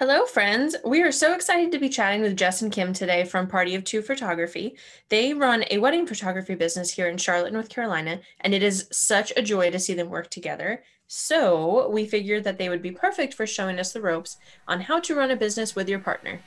[0.00, 0.74] Hello, friends.
[0.84, 3.84] We are so excited to be chatting with Jess and Kim today from Party of
[3.84, 4.76] Two Photography.
[5.08, 9.32] They run a wedding photography business here in Charlotte, North Carolina, and it is such
[9.36, 10.82] a joy to see them work together.
[11.06, 14.36] So, we figured that they would be perfect for showing us the ropes
[14.66, 16.40] on how to run a business with your partner.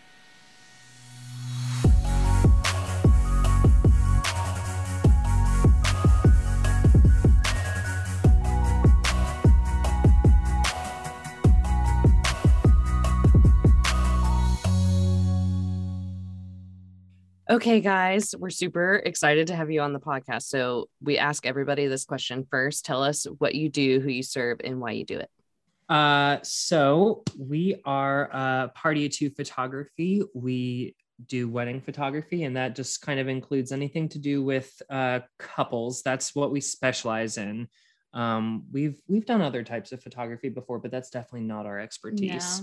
[17.49, 20.43] Okay, guys, we're super excited to have you on the podcast.
[20.43, 22.83] So, we ask everybody this question first.
[22.83, 25.29] Tell us what you do, who you serve, and why you do it.
[25.87, 30.23] Uh, so we are uh, Party to Photography.
[30.35, 35.21] We do wedding photography, and that just kind of includes anything to do with uh,
[35.39, 36.01] couples.
[36.03, 37.69] That's what we specialize in.
[38.13, 42.61] Um, we've we've done other types of photography before, but that's definitely not our expertise.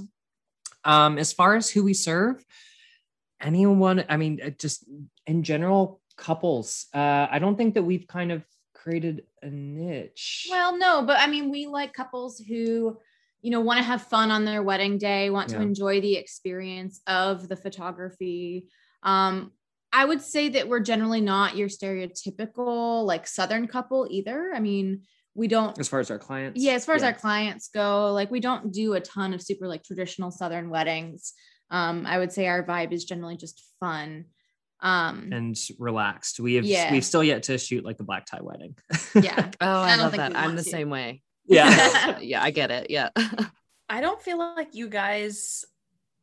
[0.84, 2.44] Um, as far as who we serve,
[3.44, 4.84] anyone i mean uh, just
[5.26, 8.42] in general couples uh i don't think that we've kind of
[8.74, 12.98] created a niche Well, no, but I mean, we like couples who,
[13.40, 17.00] you know, want to have fun on their wedding day, want to enjoy the experience
[17.06, 18.66] of the photography.
[19.02, 19.52] Um,
[19.90, 24.52] I would say that we're generally not your stereotypical like Southern couple either.
[24.54, 25.02] I mean,
[25.34, 25.78] we don't.
[25.78, 28.70] as far as our clients Yeah, as far as our clients go, like we don't
[28.72, 31.32] do a ton of super like traditional Southern weddings.
[31.70, 34.26] Um, I would say our vibe is generally just fun.
[34.80, 36.92] Um, and relaxed we have Yeah.
[36.92, 38.76] we've still yet to shoot like a black tie wedding
[39.14, 39.50] yeah.
[39.60, 40.36] Oh, I, I love that.
[40.36, 40.68] I'm the to.
[40.68, 41.22] same way.
[41.46, 42.90] yeah yeah, I get it.
[42.90, 43.08] Yeah.
[43.88, 45.64] I don't feel like you guys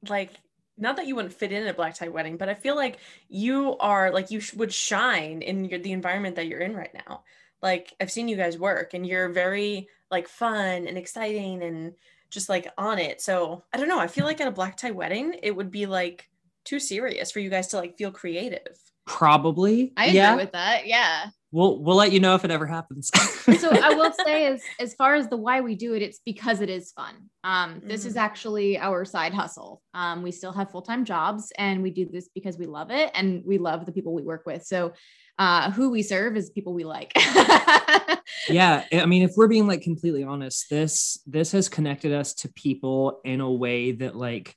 [0.07, 0.31] like
[0.77, 2.97] not that you wouldn't fit in a black tie wedding, but I feel like
[3.29, 6.93] you are like you sh- would shine in your, the environment that you're in right
[7.07, 7.23] now.
[7.61, 11.93] Like I've seen you guys work and you're very like fun and exciting and
[12.31, 13.21] just like on it.
[13.21, 13.99] So I don't know.
[13.99, 16.27] I feel like at a black tie wedding, it would be like
[16.65, 18.75] too serious for you guys to like feel creative.
[19.07, 20.87] probably I agree yeah with that.
[20.87, 21.25] Yeah.
[21.51, 23.09] we'll we'll let you know if it ever happens
[23.59, 26.61] so I will say as as far as the why we do it, it's because
[26.61, 27.15] it is fun.
[27.43, 29.81] Um, this is actually our side hustle.
[29.93, 33.43] Um, we still have full-time jobs and we do this because we love it and
[33.45, 34.63] we love the people we work with.
[34.63, 34.93] So
[35.41, 37.11] uh who we serve is people we like.
[38.49, 42.49] yeah i mean if we're being like completely honest this this has connected us to
[42.53, 44.55] people in a way that like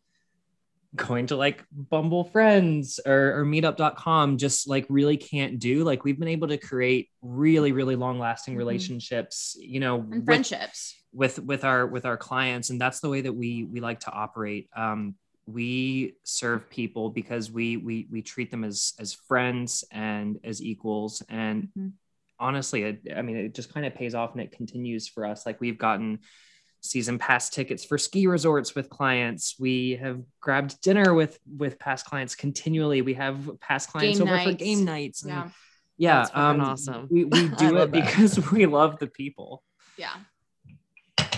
[0.97, 6.19] going to like bumble friends or, or meetup.com just like really can't do like we've
[6.21, 8.59] been able to create really really long lasting Mhm.
[8.59, 10.95] relationships you know and with- friendships.
[11.13, 14.11] with with our with our clients and that's the way that we we like to
[14.13, 15.15] operate um
[15.47, 21.23] we serve people because we we we treat them as as friends and as equals
[21.29, 21.93] and Mhm.
[22.39, 25.45] honestly it, i mean it just kind of pays off and it continues for us
[25.47, 26.19] like we've gotten
[26.81, 32.07] season pass tickets for ski resorts with clients we have grabbed dinner with with past
[32.07, 35.49] clients continually we have past clients Game over for game nights and Yeah.
[35.99, 37.09] yeah That's fucking um awesome.
[37.11, 37.93] we, we do love it that.
[37.93, 39.63] because we love the people
[39.99, 40.15] Yeah.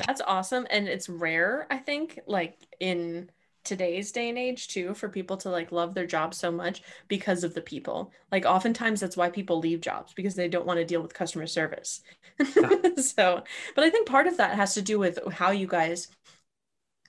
[0.06, 0.66] That's awesome.
[0.71, 3.28] And it's rare, I think, like in
[3.66, 7.44] today's day and age too, for people to like love their job so much because
[7.44, 8.12] of the people.
[8.32, 11.47] Like oftentimes that's why people leave jobs because they don't want to deal with customer
[11.47, 12.00] service.
[12.97, 13.43] so,
[13.75, 16.09] but I think part of that has to do with how you guys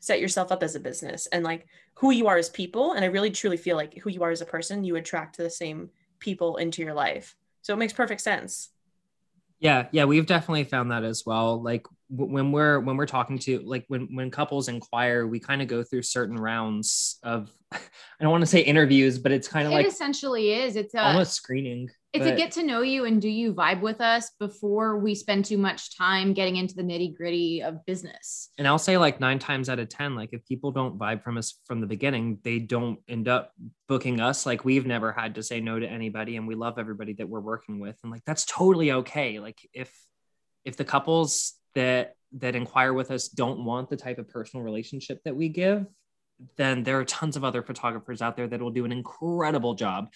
[0.01, 2.93] set yourself up as a business and like who you are as people.
[2.93, 5.49] And I really truly feel like who you are as a person, you attract the
[5.49, 5.89] same
[6.19, 7.35] people into your life.
[7.61, 8.69] So it makes perfect sense.
[9.59, 11.61] Yeah, yeah, we've definitely found that as well.
[11.61, 15.67] Like when we're when we're talking to like when when couples inquire, we kind of
[15.67, 17.79] go through certain rounds of I
[18.21, 20.77] don't want to say interviews, but it's kind of It like essentially is.
[20.77, 21.89] It's a almost screening.
[22.13, 25.43] it's a get to know you and do you vibe with us before we spend
[25.43, 28.49] too much time getting into the nitty-gritty of business.
[28.57, 31.37] and I'll say like nine times out of ten, like if people don't vibe from
[31.37, 33.51] us from the beginning, they don't end up
[33.89, 34.45] booking us.
[34.45, 37.41] Like we've never had to say no to anybody, and we love everybody that we're
[37.41, 39.39] working with, and like that's totally okay.
[39.39, 39.93] Like if
[40.63, 45.21] if the couples that that inquire with us don't want the type of personal relationship
[45.23, 45.85] that we give,
[46.57, 50.09] then there are tons of other photographers out there that will do an incredible job.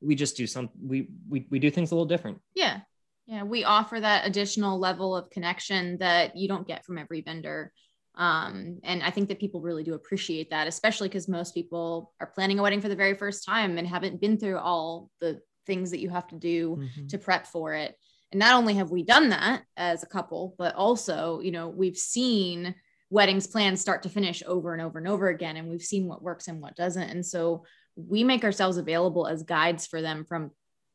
[0.00, 2.38] We just do some we we we do things a little different.
[2.54, 2.80] Yeah.
[3.26, 3.42] Yeah.
[3.42, 7.72] We offer that additional level of connection that you don't get from every vendor.
[8.14, 12.28] Um, and I think that people really do appreciate that, especially because most people are
[12.34, 15.90] planning a wedding for the very first time and haven't been through all the things
[15.90, 17.08] that you have to do Mhm.
[17.08, 17.96] to prep for it.
[18.32, 21.96] And not only have we done that as a couple, but also, you know, we've
[21.96, 22.74] seen
[23.10, 25.56] weddings plans start to finish over and over and over again.
[25.56, 27.08] And we've seen what works and what doesn't.
[27.08, 27.64] And so
[27.94, 30.50] we make ourselves available as guides for them from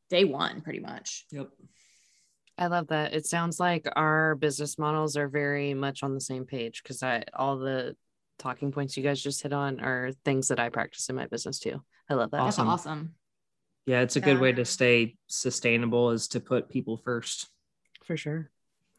[0.10, 1.26] day one, pretty much.
[1.32, 1.50] Yep.
[2.58, 3.14] I love that.
[3.14, 7.24] It sounds like our business models are very much on the same page because I
[7.34, 7.96] all the
[8.38, 11.60] talking points you guys just hit on are things that I practice in my business
[11.60, 11.82] too.
[12.10, 12.44] I love that.
[12.44, 13.16] That's Awesome.
[13.88, 13.92] Awesome.
[13.92, 17.48] Yeah, it's a good way to stay sustainable is to put people first.
[18.04, 18.50] For sure.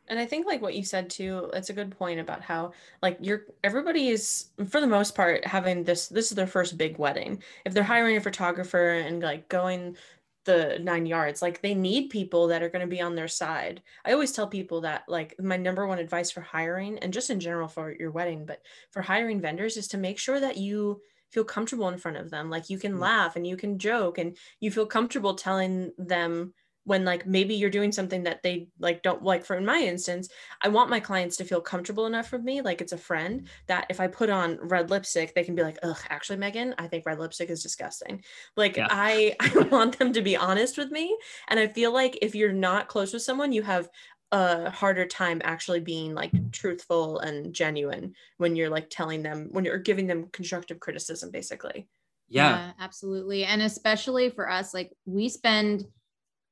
[0.08, 3.18] And I think like what you said too, it's a good point about how like
[3.20, 7.42] you're everybody is for the most part having this this is their first big wedding.
[7.64, 9.96] If they're hiring a photographer and like going
[10.44, 13.80] the nine yards, like they need people that are going to be on their side.
[14.04, 17.38] I always tell people that like my number one advice for hiring and just in
[17.38, 21.00] general for your wedding, but for hiring vendors is to make sure that you
[21.32, 22.50] feel comfortable in front of them.
[22.50, 23.00] Like you can Mm.
[23.00, 27.70] laugh and you can joke and you feel comfortable telling them when like maybe you're
[27.70, 30.28] doing something that they like don't like for in my instance
[30.62, 33.86] i want my clients to feel comfortable enough with me like it's a friend that
[33.88, 37.06] if i put on red lipstick they can be like ugh actually megan i think
[37.06, 38.20] red lipstick is disgusting
[38.56, 38.88] like Yeah.
[38.90, 41.16] i i want them to be honest with me
[41.48, 43.88] and i feel like if you're not close with someone you have
[44.32, 49.64] a harder time actually being like truthful and genuine when you're like telling them when
[49.64, 51.86] you're giving them constructive criticism basically
[52.28, 52.72] Yeah.
[52.80, 53.44] absolutely.
[53.44, 55.84] And especially for us, like we spend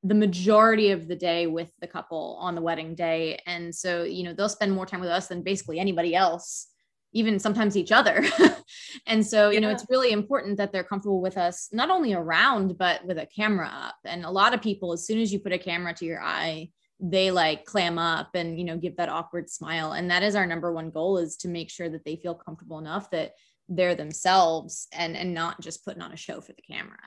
[0.03, 3.41] the majority of the day with the couple on the wedding day.
[3.47, 6.69] And so, you know, they'll spend more time with us than basically anybody else,
[7.12, 8.25] even sometimes each other.
[9.06, 12.79] and so, you know, it's really important that they're comfortable with us, not only around,
[12.79, 13.97] but with a camera up.
[14.05, 16.71] And a lot of people, as soon as you put a camera to your eye,
[17.00, 20.47] they like clam up and you know give that awkward smile and that is our
[20.47, 23.32] number one goal is to make sure that they feel comfortable enough that
[23.69, 26.99] they're themselves and and not just putting on a show for the camera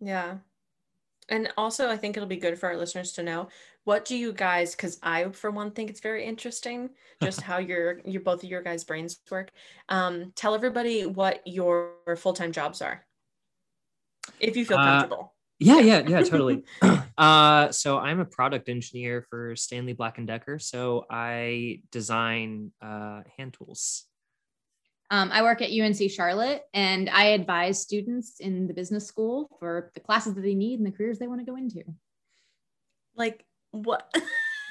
[0.00, 0.38] Yeah.
[1.28, 3.48] And also, I think it'll be good for our listeners to know
[3.84, 6.90] what do you guys, because I, for one, think it's very interesting
[7.22, 9.50] just how your, your both of your guys' brains work.
[9.88, 13.04] Um, tell everybody what your full time jobs are,
[14.38, 15.34] if you feel Uh, comfortable.
[15.58, 16.64] Yeah, yeah, yeah, totally.
[17.18, 20.58] uh, so I'm a product engineer for Stanley Black and Decker.
[20.58, 24.04] So I design uh, hand tools.
[25.10, 29.90] um, i work at unc charlotte and i advise students in the business school for
[29.94, 31.82] the classes that they need and the careers they want to go into
[33.14, 34.12] Like, what?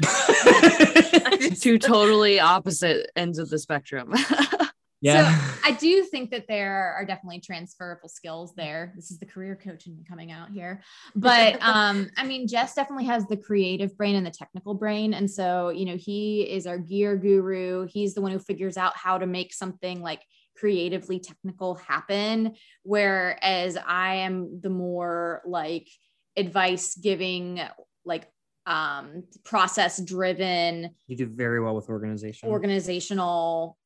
[1.61, 4.13] Two totally opposite ends of the spectrum.
[5.05, 5.39] Yeah.
[5.39, 8.91] So I do think that there are definitely transferable skills there.
[8.95, 10.81] This is the career coaching coming out here.
[11.15, 15.13] But um, I mean, Jess definitely has the creative brain and the technical brain.
[15.13, 17.87] And so, you know, he is our gear guru.
[17.87, 20.23] He's the one who figures out how to make something like
[20.57, 22.55] creatively technical happen.
[22.81, 25.87] Whereas I am the more like
[26.35, 27.61] advice giving,
[28.05, 28.27] like
[28.67, 32.49] um process driven you do very well with organization.
[32.49, 33.77] organizational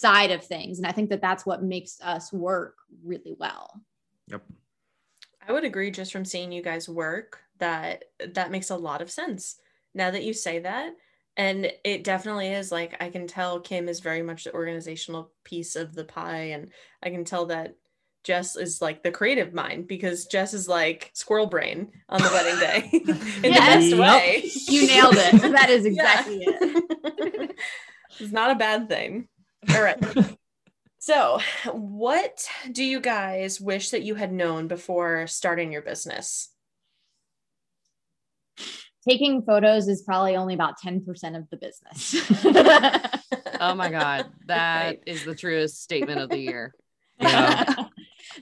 [0.00, 3.80] side of things and i think that that's what makes us work really well
[4.28, 4.42] yep.
[5.46, 8.04] I would agree just from seeing you guys work that
[8.34, 9.56] that makes a lot of sense
[9.94, 10.92] now that you say that.
[11.38, 15.74] And it definitely is like I can tell Kim is very much the organizational piece
[15.74, 16.50] of the pie.
[16.50, 16.70] And
[17.02, 17.76] I can tell that
[18.24, 22.58] Jess is like the creative mind because Jess is like squirrel brain on the wedding
[22.60, 22.90] day
[23.42, 23.90] in Yes.
[23.90, 23.96] the Yep.
[23.96, 24.50] best way.
[24.74, 25.92] you nailed it that is Yeah.
[25.92, 27.56] exactly it
[28.20, 29.28] it's not a bad thing.
[29.70, 29.98] All right.
[31.00, 31.38] So,
[31.72, 36.50] what do you guys wish that you had known before starting your business?
[39.08, 41.06] taking photos is probably only about 10%
[41.36, 42.14] of the business
[43.60, 44.26] oh my God.
[44.46, 45.02] that Right.
[45.06, 46.74] is the truest statement of the year.
[47.20, 47.86] Yeah.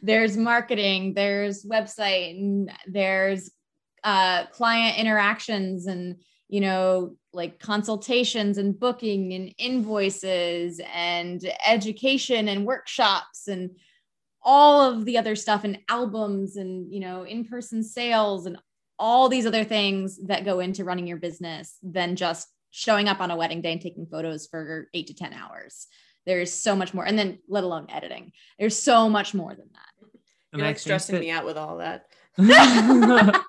[0.03, 3.51] there's marketing there's website and there's
[4.05, 6.17] uh, client interactions and
[6.49, 13.71] you know like consultations and booking and invoices and education and workshops and
[14.43, 18.57] all of the other stuff and albums and you know in-person sales and
[18.99, 23.31] all these other things that go into running your business than just showing up on
[23.31, 25.87] a wedding day and taking photos for eight to 10 hours.
[26.25, 27.05] There's so much more.
[27.07, 28.33] And then let alone editing.
[28.59, 30.09] There's so much more than that.
[30.53, 32.07] And You're like stressing that- me out with all that.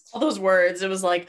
[0.12, 0.82] All those words.
[0.82, 1.28] It was like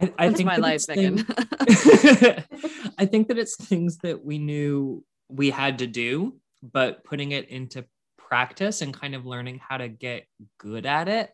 [0.00, 1.24] I That's think my that life, it's thing-
[2.98, 7.48] I think that it's things that we knew we had to do, but putting it
[7.48, 7.84] into
[8.16, 10.26] practice and kind of learning how to get
[10.58, 11.30] good at it.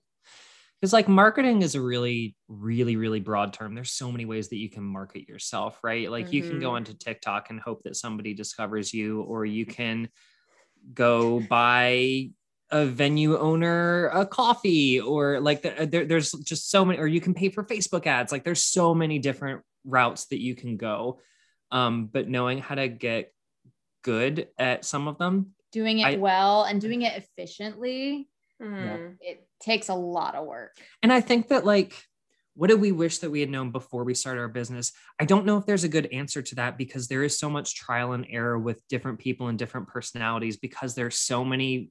[0.80, 3.74] Because like marketing is a really, really, really broad term.
[3.74, 6.10] There's so many ways that you can market yourself, right?
[6.10, 6.74] Like you can go Mhm.
[6.76, 10.08] onto TikTok and hope that somebody discovers you, or you can
[10.92, 12.30] go buy
[12.74, 17.20] a venue owner a coffee or like the, there, there's just so many or you
[17.20, 21.20] can pay for facebook ads like there's so many different routes that you can go
[21.70, 23.32] um, but knowing how to get
[24.02, 28.28] good at some of them Doing it I- well and doing it efficiently,
[28.62, 29.12] hmm.
[29.20, 30.76] it takes a lot of work.
[31.02, 31.94] and i think that like
[32.56, 34.92] what do we wish that we had known before we started our business?
[35.18, 37.74] I don't know if there's a good answer to that because there is so much
[37.74, 41.90] trial and error with different people and different personalities because there's so many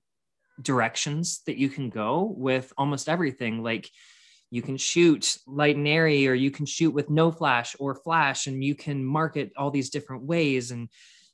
[0.62, 3.63] directions that you can go with almost everything.
[3.63, 3.89] Like
[4.51, 8.48] you can shoot light and airy, or you can shoot with no flash or flash,
[8.48, 10.89] and you can market all these different ways and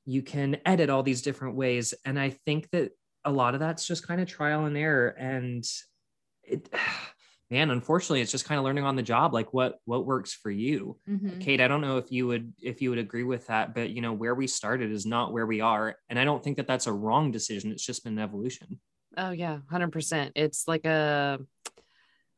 [0.05, 1.93] you can edit all these different ways.
[2.05, 2.91] And I think that
[3.25, 5.09] a lot of that's just kind of trial and error.
[5.09, 5.65] And
[6.43, 6.69] it
[7.51, 10.51] man unfortunately it's just kind of learning on the job like what what works for
[10.51, 11.39] you Mhm.
[11.39, 14.01] kate i don't know if you would if you would agree with that but you
[14.01, 16.85] know where we started is not where we are and i don't think that that's
[16.85, 18.79] a wrong decision it's just been an evolution
[19.17, 20.33] Oh yeah, hundred percent.
[20.35, 21.39] It's like a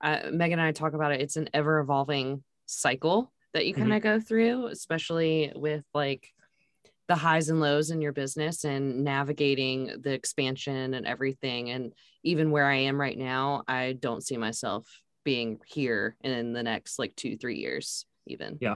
[0.01, 1.21] uh, Megan and I talk about it.
[1.21, 6.33] It's an ever evolving cycle that you kind of go through, especially with like
[7.07, 11.69] the highs and lows in your business and navigating the expansion and everything.
[11.69, 14.87] And even where I am right now, I don't see myself
[15.23, 18.57] being here in the next like two, three years, even.
[18.61, 18.75] Yeah.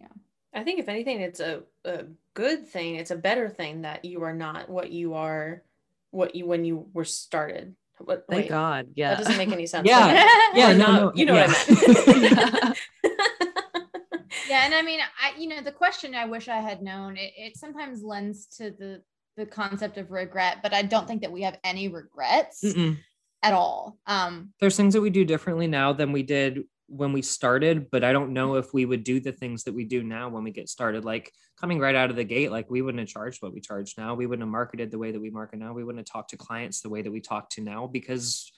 [0.00, 0.08] Yeah
[0.56, 2.96] I think if anything, it's a, a good thing.
[2.96, 5.62] It's a better thing that you are not what you are,
[6.10, 7.74] what you when you were started.
[7.98, 8.88] What, Thank wait, God.
[8.94, 9.14] Yeah.
[9.14, 9.88] that doesn't make any sense.
[9.88, 10.26] Yeah.
[10.54, 11.46] yeah no, not, no you know yeah.
[11.46, 12.78] what I meant.
[14.48, 17.32] yeah and i mean i you know the question i wish i had known it,
[17.36, 19.02] it sometimes lends to the
[19.36, 22.96] the concept of regret but i don't think that we have any regrets Mm-mm.
[23.42, 27.20] at all um there's things that we do differently now than we did when we
[27.20, 30.28] started but i don't know if we would do the things that we do now
[30.28, 31.04] when we get started.
[31.04, 33.94] Like coming right out of the gate like we wouldn't have charged what we charge
[33.96, 34.14] now.
[34.14, 35.72] We wouldn't have marketed the way that we market now.
[35.72, 38.52] We wouldn't have talked to clients the way that we talk to now because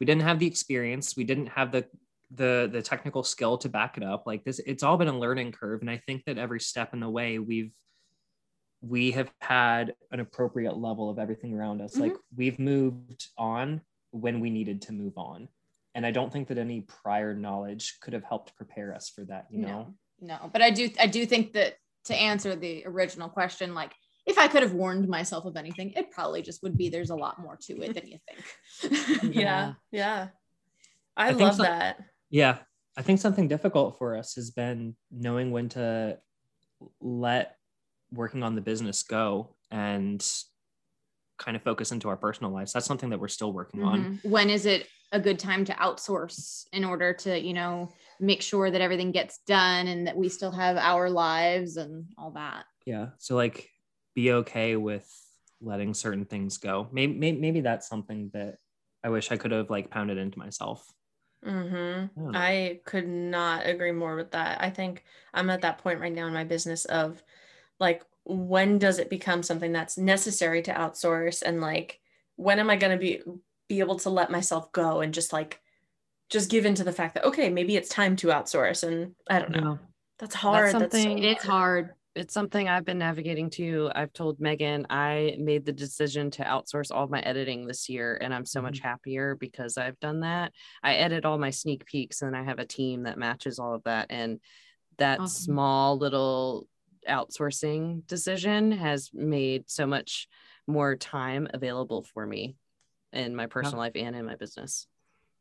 [0.00, 1.16] we didn't have the experience.
[1.16, 1.86] We didn't have the
[2.34, 4.24] the the technical skill to back it up.
[4.26, 5.80] Like this it's all been a learning curve.
[5.80, 7.72] And i think that every step in the way we've
[8.80, 11.96] we have had an appropriate level of everything around us.
[11.96, 12.36] Like mm-hmm.
[12.36, 15.48] we've moved on when we needed to move on
[15.94, 19.46] and i don't think that any prior knowledge could have helped prepare us for that
[19.50, 23.28] you know no no but i do i do think that to answer the original
[23.28, 23.92] question like
[24.26, 27.16] if i could have warned myself of anything it probably just would be there's a
[27.16, 30.28] lot more to it than you think yeah, yeah.
[31.16, 31.98] I, I think love so- that.
[32.30, 32.58] yeah
[32.96, 36.18] i think something difficult for us has been knowing when to
[37.00, 37.56] let
[38.12, 40.26] working on the business go and
[41.42, 42.72] kind of focus into our personal lives.
[42.72, 44.04] That's something that we're still working on.
[44.04, 44.30] Mhm.
[44.30, 48.70] when is it a good time to outsource in order to you know make sure
[48.70, 52.64] that everything gets done and that we still have our lives and all that?
[52.86, 53.10] Yeah.
[53.18, 53.68] So like
[54.14, 55.08] be okay with
[55.60, 56.88] letting certain things go.
[56.92, 58.56] Maybe maybe, maybe that's something that
[59.04, 60.92] i wish i could have like pounded into myself.
[61.44, 62.46] Hmm I.
[62.48, 64.62] I could not agree more with that.
[64.62, 67.22] I think I'm at that point right now in my business of
[67.80, 71.42] like, when does it become something that's necessary to outsource?
[71.42, 72.00] And like,
[72.36, 73.20] when am I going to be
[73.68, 75.60] be able to let myself go and just like,
[76.28, 78.86] just give into the fact that okay, maybe it's time to outsource.
[78.86, 79.78] And I don't know.
[80.18, 80.64] That's hard.
[80.64, 83.90] That's, something- so it is hard it's something I've been navigating too.
[83.94, 88.34] I've told Megan I made the decision to outsource all my editing this year, and
[88.34, 88.88] I'm so much mm-hmm.
[88.88, 90.52] happier because I've done that.
[90.82, 93.84] I edit all my sneak peeks, and I have a team that matches all of
[93.84, 94.06] that.
[94.10, 94.40] And
[94.98, 95.54] that Awesome.
[95.54, 96.68] small little
[97.08, 100.28] outsourcing decision has made so much
[100.66, 102.56] more time available for me
[103.12, 104.86] in my personal life and in my business.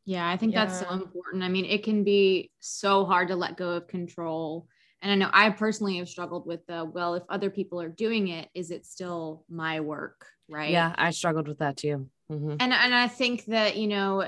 [0.06, 3.56] yeah i think that's so important i mean it can be so hard to let
[3.56, 4.68] go of control
[5.01, 8.30] and i know i personally have struggled with the well if other people are doing
[8.30, 12.10] it is it still my work right Yeah, I struggled with that too.
[12.32, 12.58] Mhm.
[12.60, 14.25] and and I think that you know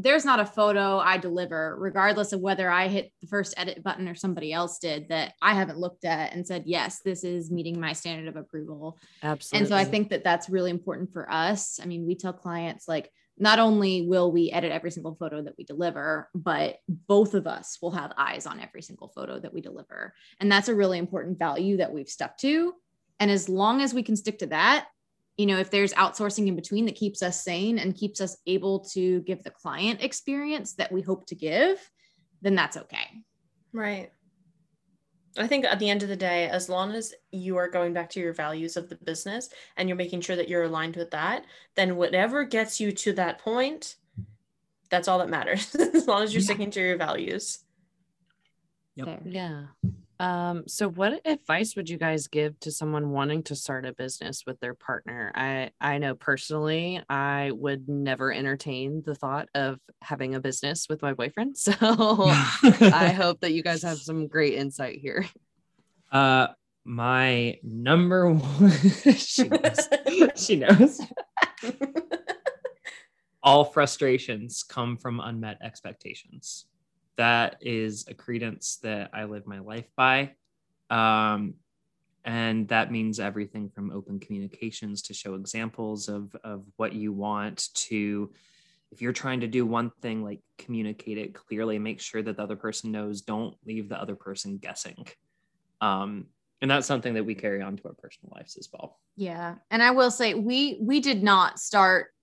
[0.00, 4.08] there's not a photo I deliver regardless of whether I hit the first edit button
[4.08, 7.80] or somebody else did that I haven't looked at and said yes this is meeting
[7.80, 8.98] my standard of approval.
[9.22, 9.58] Absolutely.
[9.58, 11.80] and so I think that that's really important for us.
[11.82, 15.54] I mean we tell clients like not only will we edit every single photo that
[15.58, 19.60] we deliver but both of us will have eyes on every single photo that we
[19.60, 20.14] deliver.
[20.38, 22.72] And that's a really important value that we've stuck to.
[23.18, 24.86] And as long as we can stick to that
[25.38, 28.80] you know if there's outsourcing in between that keeps us sane and keeps us able
[28.80, 31.90] to give the client experience that we hope to give
[32.42, 33.08] then that's okay
[33.72, 34.10] Right.
[35.36, 38.08] I think at the end of the day, as long as you are going back
[38.10, 41.44] to your values of the business and you're making sure that you're aligned with that,
[41.76, 43.96] then whatever gets you to that point,
[44.90, 45.74] that's all that matters.
[45.94, 46.46] as long as you're Yeah.
[46.46, 47.58] sticking to your values.
[48.96, 49.20] Yep.
[49.26, 49.66] Yeah.
[50.20, 54.42] Um, so what advice would you guys give to someone wanting to start a business
[54.46, 55.30] with their partner?
[55.34, 61.02] I I know personally I would never entertain the thought of having a business with
[61.02, 61.56] my boyfriend.
[61.68, 65.26] So I hope that you guys have some great insight here.
[66.10, 66.48] uh
[66.84, 68.70] my number one
[69.16, 69.88] she knows,
[70.36, 71.00] she knows
[73.42, 76.66] all frustrations come from unmet expectations
[77.18, 80.32] that is a credence that I live my life by.
[80.88, 81.54] Um,
[82.24, 87.68] and that means everything from open communications to show examples of, of what you want
[87.74, 88.32] to
[88.90, 92.42] if you're trying to do one thing like communicate it clearly make sure that the
[92.42, 95.06] other person knows don't leave the other person guessing
[95.82, 96.26] um,
[96.62, 99.56] and that's something that we carry on to our personal lives as well Yeah.
[99.72, 102.14] And I will say we we did not start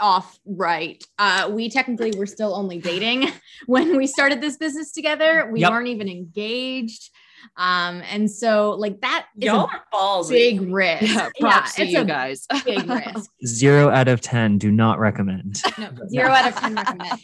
[0.00, 1.02] off right.
[1.18, 3.30] Uh we technically were still only dating
[3.66, 5.48] when we started this business together.
[5.52, 5.70] We Yep.
[5.70, 7.10] weren't even engaged.
[7.56, 10.30] Um and so like that is Y'all a are ballsy.
[10.30, 11.02] big risk.
[11.02, 12.46] Yeah, props to it's you a guys.
[12.64, 13.30] big risk.
[13.46, 17.20] zero out of ten do not recommend No, zero out of 10 recommend.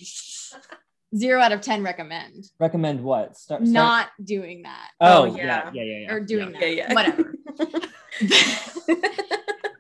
[1.16, 5.71] Zero out of 10 recommend recommend what start, not doing that oh, Oh, yeah yeah.
[5.73, 6.75] yeah yeah, yeah or doing Yeah, that.
[6.75, 6.87] yeah.
[6.88, 6.95] yeah.
[6.95, 7.35] Whatever.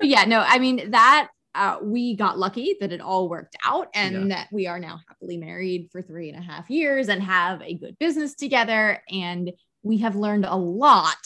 [0.02, 4.30] Yeah, no, I mean that uh, we got lucky that it all worked out and
[4.30, 7.74] that we are now happily married for three and a half years and have a
[7.74, 9.02] good business together.
[9.10, 11.16] And we have learned a lot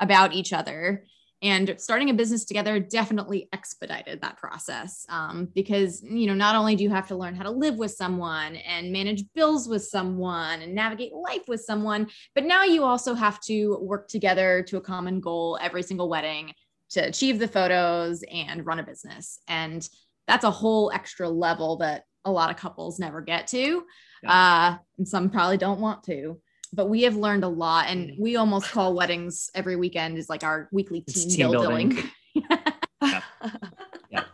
[0.00, 1.04] about each other.
[1.40, 6.74] And starting a business together definitely expedited that process um, because, you know, not only
[6.74, 10.62] do you have to learn how to live with someone and manage bills with someone
[10.62, 14.80] and navigate life with someone, but now you also have to work together to a
[14.80, 16.52] common goal every single wedding
[16.90, 19.38] to achieve the photos and run a business.
[19.48, 19.86] And
[20.26, 23.84] that's a whole extra level that a lot of couples never get to.
[24.26, 26.40] Uh, and some probably don't want to.
[26.72, 30.44] But we have learned a lot, and we almost call weddings every weekend is like
[30.44, 31.88] our weekly It's team, team building.
[31.88, 32.58] building.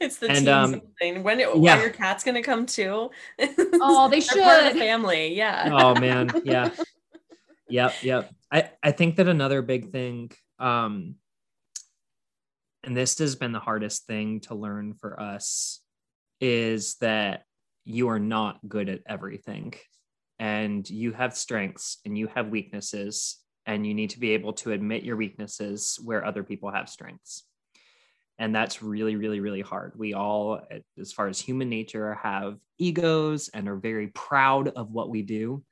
[0.00, 1.22] It's the And, team um, thing.
[1.22, 1.78] When it, yeah.
[1.78, 3.10] are your cat's gonna come too?
[3.86, 4.76] Oh, they They're part of should.
[4.76, 5.34] the family.
[5.34, 5.68] Yeah.
[5.72, 6.70] oh man yeah
[7.68, 11.14] yep yep i i think that another big thing um
[12.84, 15.80] and this has been the hardest thing to learn for us
[16.40, 17.44] is that
[17.84, 19.74] you are not good at everything.
[20.38, 24.72] And you have strengths and you have weaknesses and you need to be able to
[24.72, 27.44] admit your weaknesses where other people have strengths.
[28.38, 29.92] And that's really really really hard.
[29.96, 30.60] We all
[31.00, 35.62] as far as human nature have egos and are very proud of what we do.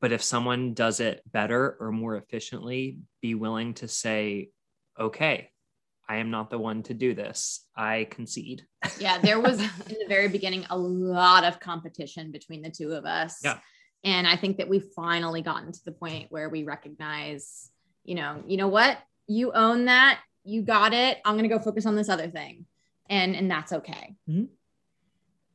[0.00, 4.50] But if someone does it better or more efficiently be willing to say
[4.98, 5.50] okay
[6.10, 8.66] i am not the one to do this i concede
[8.98, 13.04] yeah, there was in the very beginning a lot of competition between the two of
[13.04, 13.40] us.
[13.42, 13.58] Yeah.
[14.04, 17.70] And I think that we've finally gotten to the point where we recognize,
[18.04, 18.98] you know, you know what?
[19.26, 20.20] You own that.
[20.44, 21.18] You got it.
[21.24, 22.64] I'm going to go focus on this other thing.
[23.10, 24.14] And and that's okay.
[24.28, 24.44] Mm-hmm.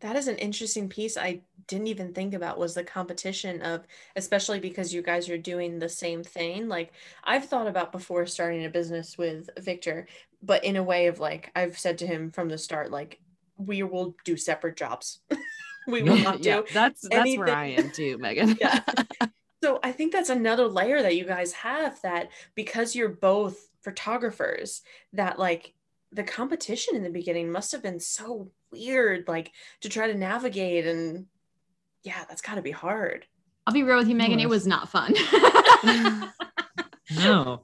[0.01, 4.59] That is an interesting piece I didn't even think about was the competition of especially
[4.59, 6.67] because you guys are doing the same thing.
[6.67, 10.07] Like I've thought about before starting a business with Victor,
[10.41, 13.19] but in a way of like I've said to him from the start like
[13.57, 15.21] we will do separate jobs.
[15.87, 17.39] we will not do yeah, that's that's anything.
[17.39, 18.57] where I am too, Megan.
[18.61, 18.81] yeah.
[19.63, 24.81] So I think that's another layer that you guys have that because you're both photographers,
[25.13, 25.73] that like
[26.11, 29.51] the competition in the beginning must have been so weird, like
[29.81, 30.85] to try to navigate.
[30.85, 31.25] And
[32.05, 33.25] yeah, that's got to be hard.
[33.67, 34.39] I'll be real with you, Megan.
[34.39, 35.13] It was not fun.
[37.15, 37.61] no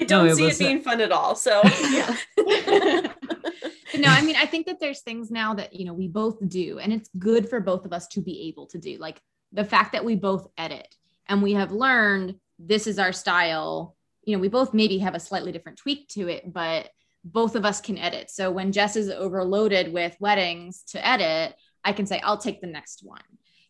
[0.00, 1.34] I don't it see it was, uh, being fun at all.
[1.36, 2.16] So yeah.
[3.98, 6.78] No, I mean, I think that there's things now that, you know, we both do,
[6.78, 8.96] and it's good for both of us to be able to do.
[8.96, 9.20] Like
[9.52, 10.94] the fact that we both edit
[11.28, 13.94] and we have learned this is our style.
[14.24, 16.88] You know, we both maybe have a slightly different tweak to it, but
[17.24, 18.30] both of us can edit.
[18.30, 22.66] So when Jess is overloaded with weddings to edit, I can say, I'll take the
[22.66, 23.20] next one,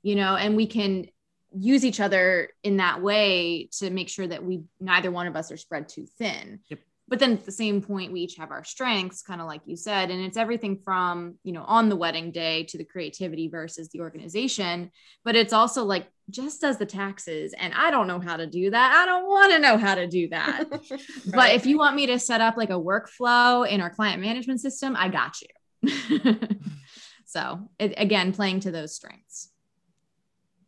[0.02, 1.06] you know, and we can
[1.54, 5.52] use each other in that way to make sure that we neither one of us
[5.52, 6.60] are spread too thin.
[6.68, 6.80] Yep.
[7.08, 9.76] But then at the same point, we each have our strengths, kind of like you
[9.76, 13.90] said, and it's everything from, you know, on the wedding day to the creativity versus
[13.90, 14.90] the organization.
[15.22, 18.70] But it's also like just does the taxes, and I don't know how to do
[18.70, 19.02] that.
[19.02, 20.64] I don't want to know how to do that.
[21.34, 24.60] But if you want me to set up like a workflow in our client management
[24.60, 25.92] system, I got you.
[27.26, 29.51] so it, again, playing to those strengths.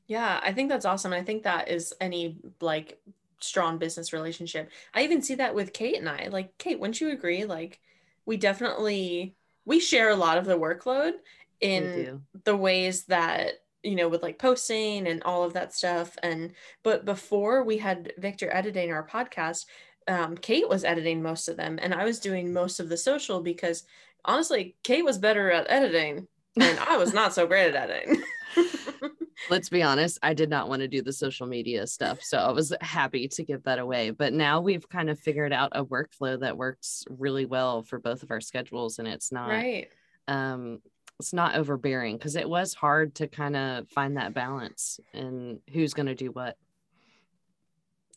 [0.06, 1.12] Yeah, I think that's awesome.
[1.12, 3.00] I think that is any like
[3.40, 4.70] strong business relationship.
[4.92, 6.28] I even see that with Kate and I.
[6.30, 7.44] Like, Kate, wouldn't you agree?
[7.44, 7.80] Like,
[8.26, 11.12] we definitely we share a lot of the workload
[11.60, 16.52] in the ways that you know with like posting and all of that stuff and
[16.82, 19.66] but before we had victor editing our podcast
[20.08, 23.40] um, kate was editing most of them and i was doing most of the social
[23.40, 23.84] because
[24.24, 26.26] honestly kate was better at editing
[26.60, 28.22] and i was not so great at editing
[29.50, 32.22] Let's be honest, I did not want to do the social media stuff.
[32.22, 34.10] So I was happy to give that away.
[34.10, 38.22] But now we've kind of figured out a workflow that works really well for both
[38.22, 38.98] of our schedules.
[38.98, 39.88] And it's not right
[40.26, 40.80] um
[41.20, 45.94] it's not overbearing because it was hard to kind of find that balance and who's
[45.94, 46.56] going to do what.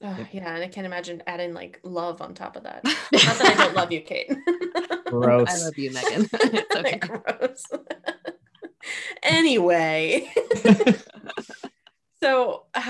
[0.01, 2.84] Oh, yeah, and I can't imagine adding like love on top of that.
[2.84, 4.32] Not that I don't love you, Kate.
[5.06, 5.47] Gross.
[5.49, 6.27] I love you, Megan.
[6.34, 6.97] it's okay.
[6.97, 7.65] Gross.
[9.21, 10.73] anyway, so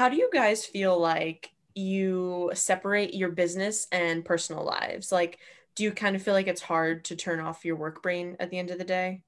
[0.07, 5.11] how do you guys feel like you separate your business and personal lives?
[5.11, 5.37] Like,
[5.75, 8.49] do you kind of feel like it's hard to turn off your work brain at
[8.49, 9.21] the end of the day?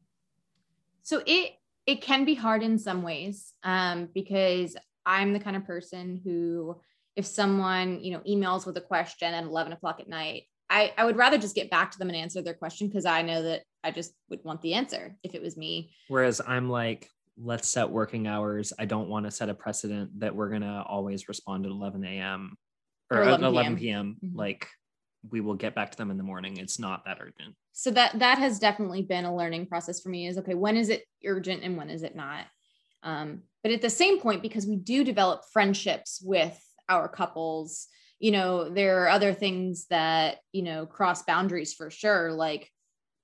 [1.04, 1.52] So it
[1.86, 6.80] it can be hard in some ways um, because I'm the kind of person who,
[7.18, 11.04] if someone you know emails with a question at 11 o'clock at night, I, I
[11.04, 13.64] would rather just get back to them and answer their question because I know that
[13.84, 15.92] I just would want the answer if it was me.
[16.08, 17.10] Whereas I'm like,
[17.42, 18.74] let's set working hours.
[18.78, 22.58] I don't want to set a precedent that we're gonna always respond at 11 a.m.
[23.12, 24.18] or, Or 11 11, 11 p.m.
[24.24, 24.36] Mhm.
[24.36, 24.68] Like
[25.30, 26.58] we will get back to them in the morning.
[26.58, 27.56] It's not that urgent.
[27.74, 30.28] So that that has definitely been a learning process for me.
[30.28, 32.46] Is okay, when is it urgent and when is it not?
[33.04, 37.88] Um, but at the same point, because we do develop friendships with our couples,
[38.20, 42.32] you know, there are other things that you know cross boundaries for sure.
[42.34, 42.70] Like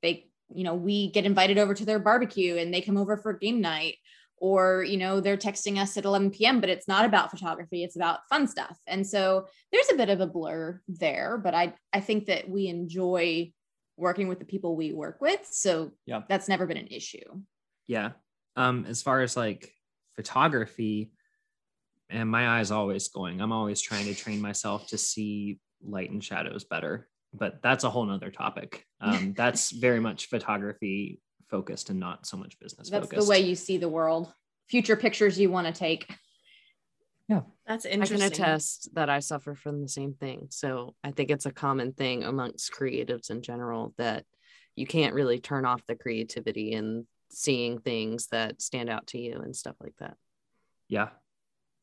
[0.02, 3.34] they, you know, we get invited over to their barbecue and they come over for
[3.34, 3.96] game night,
[4.38, 6.60] or you know, they're texting us at 11 p.m.
[6.62, 8.78] But it's not about photography; it's about fun stuff.
[8.88, 11.38] And so there's a bit of a blur there.
[11.38, 13.52] But I I think that we enjoy
[13.98, 15.40] working with the people we work with.
[15.50, 16.24] So Yeah.
[16.28, 17.42] that's never been an issue.
[17.88, 18.12] Yeah.
[18.58, 19.72] Um, as far as like
[20.16, 21.12] photography,
[22.10, 23.42] and my eyes always going.
[23.42, 27.08] I'm always trying to train myself to see light and shadows better.
[27.34, 28.86] But that's a whole nother topic.
[29.02, 33.26] Um, that's very much photography focused and not so much business That's focused.
[33.26, 34.32] the way you see the world.
[34.68, 36.12] Future pictures you want to take.
[37.28, 37.42] Yeah.
[37.68, 38.22] That's interesting.
[38.22, 38.44] I interesting.
[38.46, 40.48] can attest that I suffer from the same thing.
[40.52, 44.26] So I think it's a common thing amongst creatives in general that
[44.76, 49.42] you can't really turn off the creativity and seeing things that stand out to you
[49.42, 50.16] and stuff like that.
[50.88, 51.10] yeah.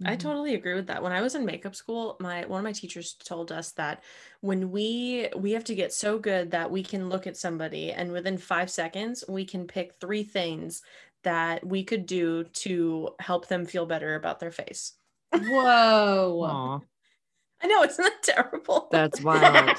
[0.04, 0.18] I mm-hmm.
[0.18, 1.02] totally agree with that.
[1.02, 4.02] When I was in makeup school, my one of my teachers told us that
[4.40, 8.10] when we we have to get so good that we can look at somebody and
[8.10, 10.82] within 5 seconds we can pick three things
[11.24, 14.94] that we could do to help them feel better about their face.
[15.32, 16.42] Whoa.
[16.44, 16.80] Aw.
[17.62, 18.88] I know it's not terrible.
[18.90, 19.76] That's wild.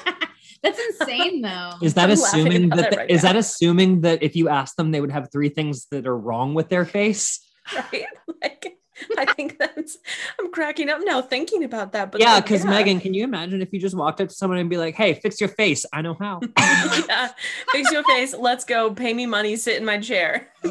[0.62, 1.72] That's insane though.
[1.82, 3.32] Is that I'm assuming about that that right is now.
[3.32, 6.54] that assuming that if you ask them they would have three things that are wrong
[6.54, 7.40] with their face?
[7.74, 8.06] right?
[8.42, 8.78] Like
[9.18, 9.98] I think that's
[10.38, 12.12] I'm cracking up now thinking about that.
[12.12, 14.58] But yeah, like, because Megan, can you imagine if you just walked up to someone
[14.58, 15.86] and be like, "Hey, fix your face.
[15.92, 17.30] I know how." yeah,
[17.72, 18.34] fix your face.
[18.34, 18.92] Let's go.
[18.92, 19.56] Pay me money.
[19.56, 20.48] Sit in my chair.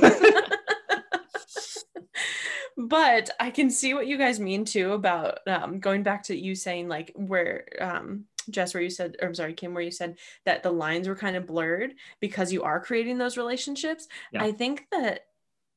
[2.78, 6.56] but I can see what you guys mean too about um, going back to you
[6.56, 10.18] saying like where um, Jess, where you said, or I'm sorry, Kim, where you said
[10.46, 14.08] that the lines were kind of blurred because you are creating those relationships.
[14.32, 14.44] Yeah.
[14.44, 15.28] I think that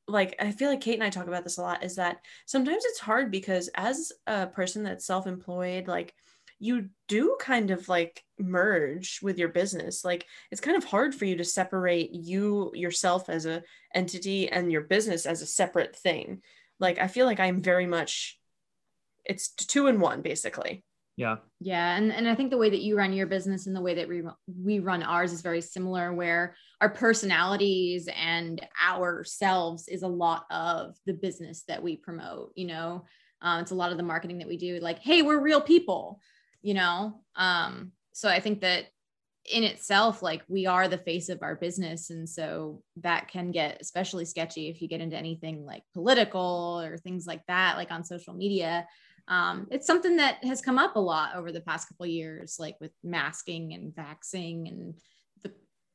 [0.07, 2.83] like I feel like Kate and I talk about this a lot is that sometimes
[2.85, 6.13] it's hard because as a person that's self-employed, like
[6.59, 10.03] you do kind of like merge with your business.
[10.03, 14.71] Like it's kind of hard for you to separate you yourself as a entity and
[14.71, 16.41] your business as a separate thing.
[16.79, 18.39] Like I feel like I'm very much
[19.25, 20.83] it's two in one basically.
[21.17, 21.37] Yeah.
[21.59, 23.95] Yeah, and, and I think the way that you run your business and the way
[23.95, 24.21] that we
[24.63, 30.95] we run ours is very similar, where our personalities and ourselves is a lot of
[31.07, 32.51] the business that we promote.
[32.55, 33.05] You know,
[33.41, 34.79] um, it's a lot of the marketing that we do.
[34.79, 36.21] Like, hey, we're real people.
[36.61, 38.85] You know, um, so I think that
[39.51, 43.79] in itself, like we are the face of our business, and so that can get
[43.81, 48.03] especially sketchy if you get into anything like political or things like that, like on
[48.03, 48.85] social media
[49.27, 52.57] um, it's something that has come up a lot over the past couple of years,
[52.59, 54.93] like with masking and vaxing and
[55.43, 55.51] the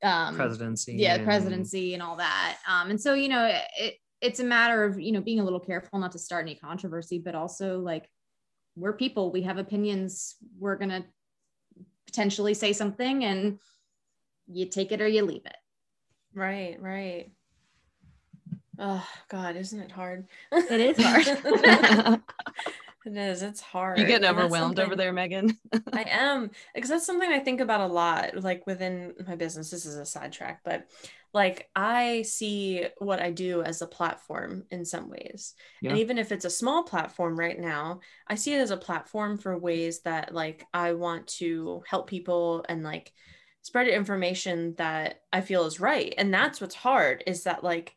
[0.09, 0.95] um, Presidency.
[0.99, 2.59] yeah, and- presidency and all that.
[2.68, 5.61] Um, and so you know, it it's a matter of you know being a little
[5.61, 8.09] careful not to start any controversy, but also like
[8.77, 11.05] we're people, we have opinions, we're gonna
[12.07, 13.59] potentially say something, and
[14.47, 15.57] you take it or you leave it.
[16.35, 17.33] Right, right.
[18.79, 20.27] Oh God, isn't it hard?
[20.51, 22.21] It is hard.
[23.04, 23.42] it is.
[23.42, 23.98] It's hard.
[23.98, 25.58] you getting overwhelmed over there, Megan?
[25.92, 29.70] I am because that's something I think about a lot, like within my business.
[29.70, 30.86] This is a sidetrack, but
[31.34, 35.54] like I see what I do as a platform in some ways.
[35.82, 39.38] And even if it's a small platform right now, I see it as a platform
[39.38, 43.12] for ways that like I want to help people and like
[43.62, 46.12] spread information that I feel is right.
[46.18, 47.94] And that's what's hard is that like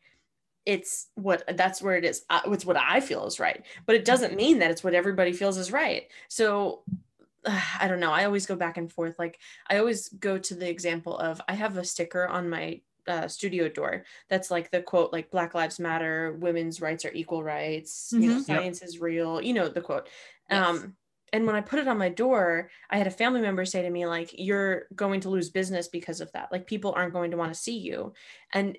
[0.65, 2.23] it's what that's where it is.
[2.29, 5.31] Uh, it's what I feel is right, but it doesn't mean that it's what everybody
[5.33, 6.03] feels is right.
[6.27, 6.83] So
[7.79, 8.11] I don't know.
[8.11, 9.19] I always go back and forth.
[9.19, 13.27] Like I always go to the example of I have a sticker on my uh,
[13.27, 18.11] studio door that's like the quote like black lives matter women's rights are equal rights
[18.15, 18.27] Mm-hmm.
[18.29, 18.43] know Yep.
[18.43, 20.07] science is real you know the quote
[20.49, 20.67] Yes.
[20.67, 20.95] um
[21.31, 23.89] and when i put it on my door i had a family member say to
[23.91, 27.37] me like you're going to lose business because of that like people aren't going to
[27.37, 28.13] want to see you
[28.53, 28.75] and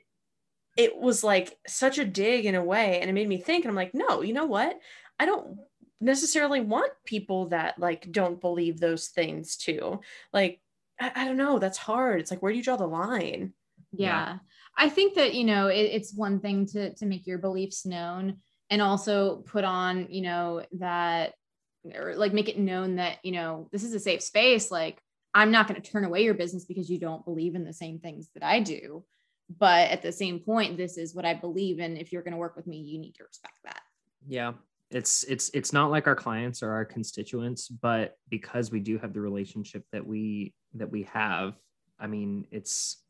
[0.77, 3.71] it was like such a dig in a way and it made me think and
[3.71, 4.79] i'm like no you know what?
[5.19, 5.59] I don't
[6.01, 10.01] necessarily want people that like don't believe those things too.
[10.33, 10.61] Like
[11.01, 12.21] I, I don't know that's hard.
[12.21, 13.53] It's like where do you draw the line?
[13.93, 14.39] Yeah.
[14.77, 18.39] i think that you know it, it's one thing to to make your beliefs known
[18.69, 21.33] and also put on you know that
[21.95, 24.71] or like make it known that you know this is a safe space.
[24.71, 25.01] Like
[25.33, 27.99] i'm not going to turn away your business because you don't believe in the same
[27.99, 29.03] things that i do
[29.59, 32.39] but at the same point this is what i believe and if you're going to
[32.39, 33.81] work with me you need to respect that.
[34.27, 34.53] Yeah
[34.91, 39.13] it's it's it's not like our clients or our constituents but because we do have
[39.13, 41.55] the relationship that we that we have
[41.99, 43.03] i mean it's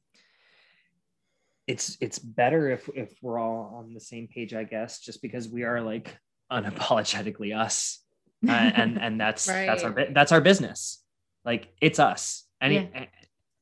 [1.66, 5.51] it's it's better if if we're all on the same page i guess just because
[5.51, 6.16] we are like
[6.51, 8.01] unapologetically us.
[8.46, 11.03] Uh, and and that's that's our that's our business.
[11.44, 12.44] Like it's us.
[12.61, 13.07] Any Yeah.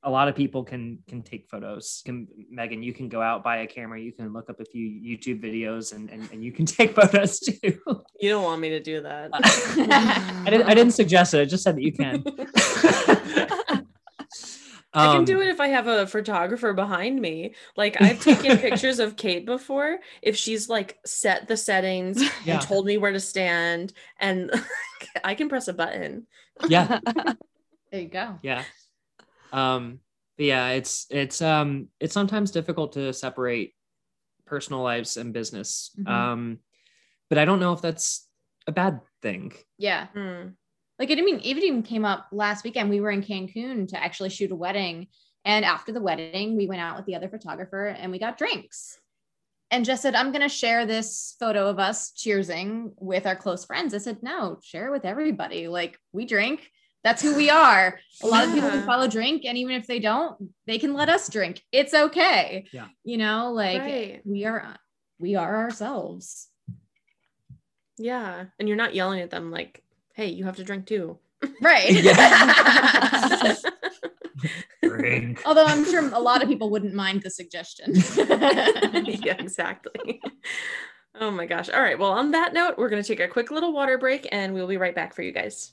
[0.07, 3.59] A lot of people can can take photos can megan you can go out buy
[3.59, 6.67] a camera you can look up a few youtube videos and and, and you can
[6.79, 7.79] take photos too
[8.21, 11.65] you don't want me to do that I, didn't, I didn't suggest it i just
[11.65, 12.23] said that you can
[14.97, 17.55] I can Um, do it if I have a photographer behind me.
[17.77, 19.99] Like I've taken pictures of Kate before.
[20.23, 22.55] If she's like set the settings Yeah.
[22.55, 24.53] and told me where to stand, and
[25.25, 26.29] I can press a button.
[26.69, 27.01] yeah
[27.91, 28.63] there you go yeah
[29.55, 30.01] um
[30.37, 33.73] but yeah it's it's um it's sometimes difficult to separate
[34.47, 36.09] personal lives and business Mhm.
[36.09, 36.59] um
[37.29, 38.29] but i don't know if that's
[38.67, 40.49] a bad thing yeah Hmm.
[40.99, 42.89] like it, I mean, it even came up last weekend.
[42.89, 45.09] We were in Cancun to actually shoot a wedding.
[45.45, 48.97] And after the wedding, we went out with the other photographer and we got drinks.
[49.71, 53.65] And Jess said, I'm going to share this photo of us cheersing with our close
[53.65, 53.93] friends.
[53.93, 55.67] I said, no, share it with everybody.
[55.69, 56.71] Like we drink.
[57.05, 58.01] That's who we are.
[58.23, 59.45] A lot of people can follow drink.
[59.45, 61.63] And even if they don't, they can let us drink.
[61.71, 62.65] It's okay.
[62.73, 62.89] Yeah.
[63.05, 64.21] You know, like Right.
[64.25, 64.75] we are,
[65.19, 66.49] we are ourselves.
[67.99, 68.47] Yeah.
[68.59, 71.19] And you're not yelling at them like, hey, you have to drink too.
[71.61, 71.91] Right.
[74.83, 75.43] Drink.
[75.47, 77.95] Although I'm sure a lot of people wouldn't mind the suggestion.
[78.17, 80.21] yeah, exactly.
[81.21, 81.69] Oh my gosh.
[81.69, 81.99] All right.
[81.99, 84.67] Well, on that note, we're going to take a quick little water break and we'll
[84.67, 85.73] be right back for you guys.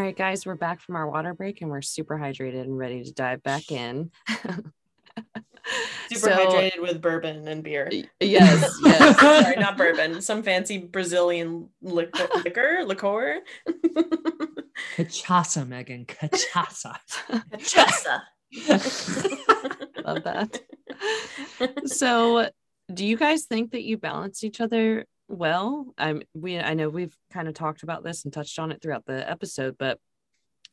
[0.00, 3.04] All right, guys, we're back from our water break and we're super hydrated and ready
[3.04, 4.10] to dive back in.
[6.08, 7.86] Super So- hydrated with bourbon and beer.
[8.18, 9.20] Yes, yes.
[9.20, 10.22] Sorry, not bourbon.
[10.22, 13.40] Some fancy Brazilian liquor, liquor, liqueur.
[14.96, 16.06] Cachaça, Megan.
[16.06, 16.96] Cachaça.
[17.52, 18.22] Cachaça.
[20.02, 20.60] Love that.
[21.84, 22.48] so,
[22.90, 25.94] do you guys think that you balance each other well?
[25.96, 29.06] I'm we I know we've kind of talked about this and touched on it throughout
[29.06, 29.98] the episode, but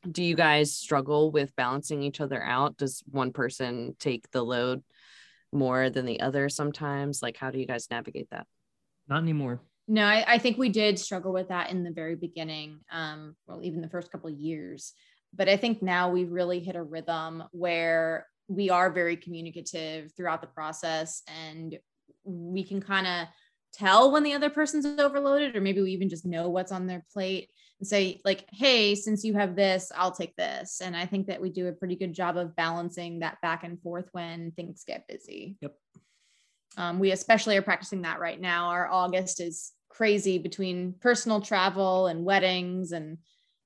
[0.09, 2.77] do you guys struggle with balancing each other out?
[2.77, 4.83] Does one person take the load
[5.51, 7.21] more than the other sometimes?
[7.21, 8.47] Like how do you guys navigate that?
[9.07, 9.61] Not anymore.
[9.87, 12.79] no, I, I think we did struggle with that in the very beginning.
[12.91, 14.93] Um, well, even the first couple of years.
[15.33, 20.41] But I think now we've really hit a rhythm where we are very communicative throughout
[20.41, 21.77] the process and
[22.23, 23.27] we can kind of
[23.73, 27.05] tell when the other person's overloaded, or maybe we even just know what's on their
[27.11, 27.49] plate
[27.79, 30.81] and say, like, hey, since you have this, I'll take this.
[30.81, 33.81] And I think that we do a pretty good job of balancing that back and
[33.81, 35.57] forth when things get busy.
[35.61, 35.75] Yep.
[36.77, 38.67] Um, we especially are practicing that right now.
[38.67, 43.17] Our August is crazy between personal travel and weddings, and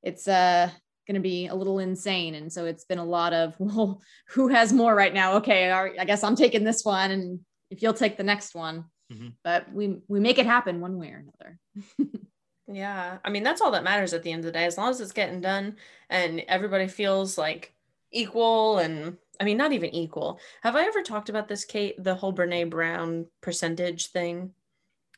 [0.01, 0.69] it's uh,
[1.07, 2.35] going to be a little insane.
[2.35, 5.35] And so it's been a lot of, well, who has more right now?
[5.37, 8.85] Okay, right, I guess I'm taking this one, and if you'll take the next one.
[9.11, 9.33] Mhm.
[9.43, 11.59] But we we make it happen one way or another.
[12.67, 13.17] Yeah.
[13.25, 14.63] I mean, that's all that matters at the end of the day.
[14.63, 15.75] As long as it's getting done
[16.09, 17.73] and everybody feels like
[18.13, 20.39] equal and I mean, not even equal.
[20.63, 22.01] Have I ever talked about this, Kate?
[22.01, 24.53] The whole Brene Brown percentage thing?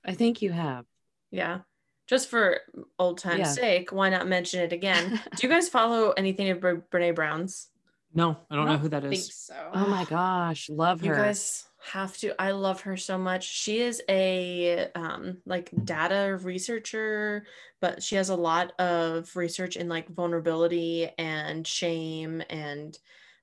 [0.04, 0.86] I think you have.
[1.30, 1.60] Yeah.
[2.08, 2.62] Just for
[2.98, 3.52] old time's Yeah.
[3.52, 5.22] sake, why not mention it again?
[5.38, 7.68] Do you guys follow anything of Bre- Brene Brown's?
[8.16, 9.36] No, I don't know who that think is.
[9.36, 9.56] so.
[9.74, 11.16] Oh my gosh, love You her.
[11.24, 12.40] guys have to.
[12.42, 13.46] I love her so much.
[13.46, 17.46] She is a um like data researcher,
[17.82, 22.98] but she has a lot of research in like vulnerability and shame and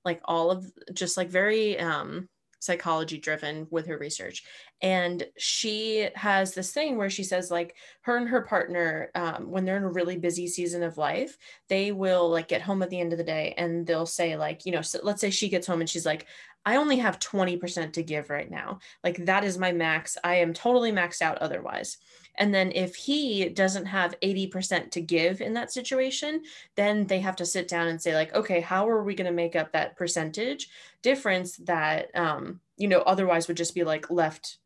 [0.05, 2.29] like all of just like very um
[2.61, 4.44] psychology driven with her research
[4.83, 9.64] and she has this thing where she says like her and her partner um, when
[9.64, 11.37] they're in a really busy season of life
[11.68, 14.64] they will like get home at the end of the day and they'll say like
[14.64, 16.27] you know so let's say she gets home and she's like
[16.64, 18.81] I only have 20% to give right now.
[19.03, 20.18] Like that is my max.
[20.23, 21.96] I am totally maxed out otherwise.
[22.40, 26.42] And then if he doesn't have 80% to give in that situation,
[26.74, 29.33] then they have to sit down and say, like, okay, how are we going to
[29.33, 30.70] make up that percentage
[31.03, 34.57] difference that, um, you know, otherwise would just be like left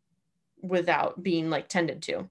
[0.62, 2.30] without being like tended to?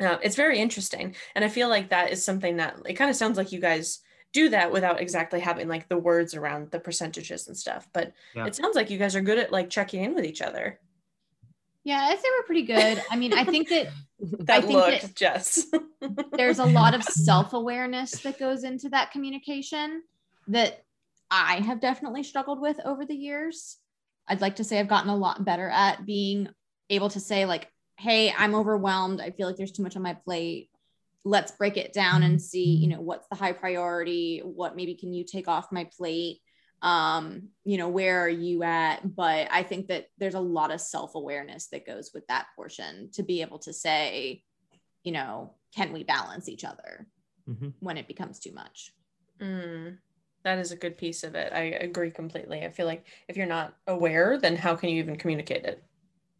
[0.00, 1.14] Uh, it's very interesting.
[1.36, 4.00] And I feel like that is something that it kind of sounds like you guys
[4.32, 7.88] do that without exactly having like the words around the percentages and stuff.
[7.92, 8.46] But yeah.
[8.46, 10.80] it sounds like you guys are good at like checking in with each other.
[11.84, 13.02] Yeah, I'd say we're pretty good.
[13.10, 13.88] I mean, I think that
[14.40, 15.66] that I think look, that Jess.
[16.32, 20.02] there's a lot of self-awareness that goes into that communication
[20.48, 20.82] that
[21.30, 23.76] I have definitely struggled with over the years.
[24.26, 26.48] I'd like to say I've gotten a lot better at being
[26.88, 29.20] able to say like, "Hey, I'm overwhelmed.
[29.20, 30.70] I feel like there's too much on my plate.
[31.22, 34.40] Let's break it down and see, you know, what's the high priority?
[34.42, 36.40] What maybe can you take off my plate?"
[36.84, 39.16] Um you know where are you at?
[39.16, 43.22] But i think that there's a lot of self-awareness that goes with that portion to
[43.22, 44.44] be able to say
[45.02, 47.08] you know can we balance each other
[47.48, 47.70] mm-hmm.
[47.80, 48.92] when it becomes too much?
[49.40, 49.98] Mm,
[50.44, 51.52] that is a good piece of it.
[51.52, 52.62] I agree completely.
[52.64, 55.82] I feel like if you're not aware then how can you even communicate it?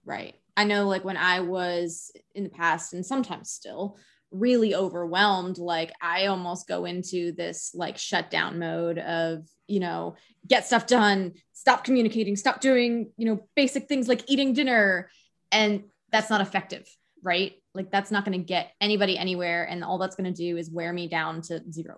[0.04, 0.36] Right.
[0.56, 3.96] I know like when i was in the past and sometimes still
[4.34, 10.14] really overwhelmed like i almost go into this like shutdown mode of you know
[10.46, 15.08] get stuff done stop communicating stop doing you know basic things like eating dinner
[15.52, 16.86] and that's not effective
[17.24, 17.54] right?
[17.74, 20.70] Like that's not going to get anybody anywhere and all that's going to do is
[20.70, 21.96] wear me down to 0%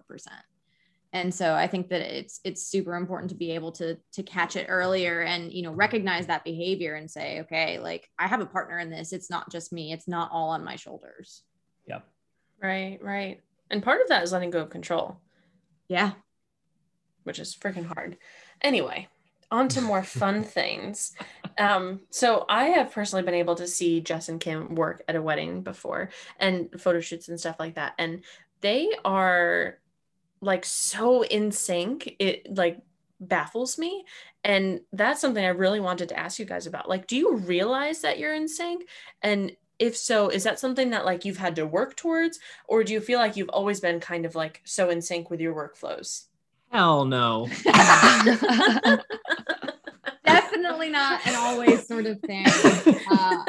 [1.13, 4.57] and so i think that it's it's super important to be able to to catch
[4.57, 8.47] it earlier and you know recognize that behavior and say okay like i have a
[8.47, 9.13] partner in this.
[9.13, 9.93] It's not just me.
[9.93, 11.43] It's not all on my shoulders.
[11.87, 12.07] Yep
[12.63, 13.41] Right, right.
[13.71, 15.19] And part of that is letting go of control.
[15.89, 16.13] Yeah.
[17.25, 18.17] Which is freaking hard.
[18.63, 19.09] Anyway,
[19.51, 21.15] on to more fun things.
[21.59, 25.23] Um, so I have personally been able to see Jess and Kim work at a
[25.23, 27.95] wedding before and photo shoots and stuff like that.
[27.99, 28.23] And
[28.61, 29.79] they are
[30.41, 32.17] like so in sync.
[32.19, 32.81] It like
[33.21, 34.05] baffles me.
[34.45, 36.89] And that's something I really wanted to ask you guys about.
[36.89, 38.89] Like, do you realize that you're in sync?
[39.23, 42.39] And if so is that something that like you've had to work towards?
[42.67, 45.41] Or do you feel like you've always been kind of like so in sync with
[45.41, 46.25] your workflows?
[46.71, 47.49] Hell no.
[50.25, 52.47] Definitely not an always sort of thing.
[53.11, 53.45] Uh,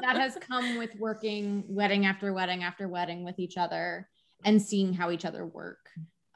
[0.00, 4.08] that has come with working wedding after wedding after wedding with each other
[4.44, 5.88] and seeing how each other work.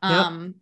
[0.03, 0.55] Um yep.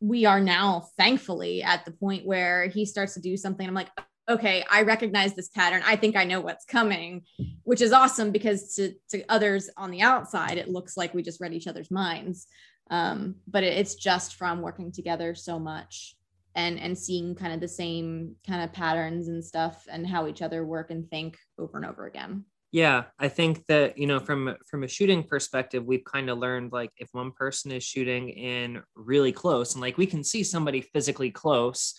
[0.00, 3.90] we are now thankfully at the point where he starts to do something i'm like
[4.28, 5.82] okay, I recognize this pattern.
[5.86, 7.22] I think I know what's coming,
[7.64, 11.40] which is awesome because to, to others on the outside, it looks like we just
[11.40, 12.46] read each other's minds.
[12.90, 16.16] Um, but it, it's just from working together so much
[16.54, 20.42] and and seeing kind of the same kind of patterns and stuff and how each
[20.42, 22.44] other work and think over and over again.
[22.70, 26.72] Yeah, I think that you know from from a shooting perspective, we've kind of learned
[26.72, 30.80] like if one person is shooting in really close and like we can see somebody
[30.80, 31.98] physically close,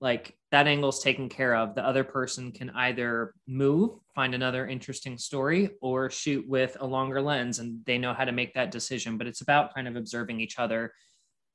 [0.00, 1.74] like that angle's taken care of.
[1.74, 7.20] The other person can either move find another interesting story or shoot with a longer
[7.20, 9.18] lens and they know how to make that decision.
[9.18, 10.92] But it's about kind of observing each other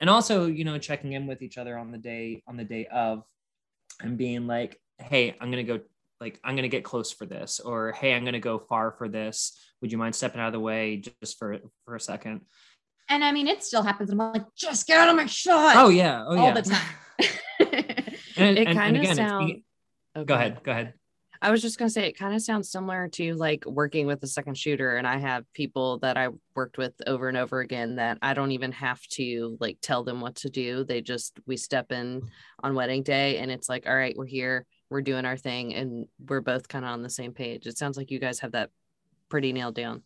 [0.04, 2.86] and also you know checking in with each other on the day on the day
[2.88, 3.24] of
[4.02, 5.84] and being like hey i'm going to go
[6.20, 8.92] like i'm going to get close for this or hey i'm going to go far
[8.92, 9.58] for this.
[9.82, 12.42] Would you mind stepping out of the way just for for a second?
[13.10, 14.10] And i mean it still happens.
[14.10, 15.76] I'm like just get out of my shot.
[15.76, 16.24] Oh yeah.
[16.26, 16.54] Oh all yeah.
[16.54, 16.82] the time
[18.44, 19.52] and, it kind of sounds.
[20.16, 20.26] Okay.
[20.26, 20.64] Go ahead.
[20.64, 20.94] Go ahead.
[21.42, 24.28] I was just gonna say it kind of sounds similar to like working with a
[24.28, 28.18] second shooter, and I have people that I worked with over and over again that
[28.22, 30.86] I don't even have to like tell them what to do.
[30.86, 32.22] They just we step in
[32.64, 36.06] on wedding day, and it's like, all right, we're here, we're doing our thing, and
[36.26, 37.68] we're both kind of on the same page.
[37.68, 38.70] It sounds like you guys have that
[39.28, 40.04] pretty nailed down.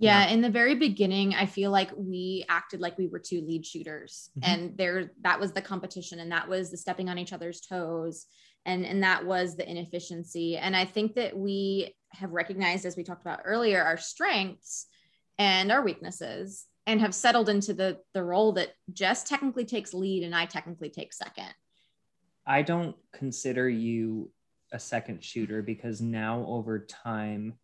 [0.00, 3.40] Yeah, yeah, in the very beginning, I feel like we acted like we were two
[3.40, 4.50] lead shooters, mm-hmm.
[4.50, 8.26] and there that was the competition, and that was the stepping on each other's toes,
[8.64, 10.56] and and that was the inefficiency.
[10.56, 14.86] And I think that we have recognized, as we talked about earlier, our strengths
[15.36, 20.22] and our weaknesses, and have settled into the the role that Jess technically takes lead,
[20.22, 21.52] and I technically take second.
[22.46, 24.30] I don't consider you
[24.72, 27.54] a second shooter because now over time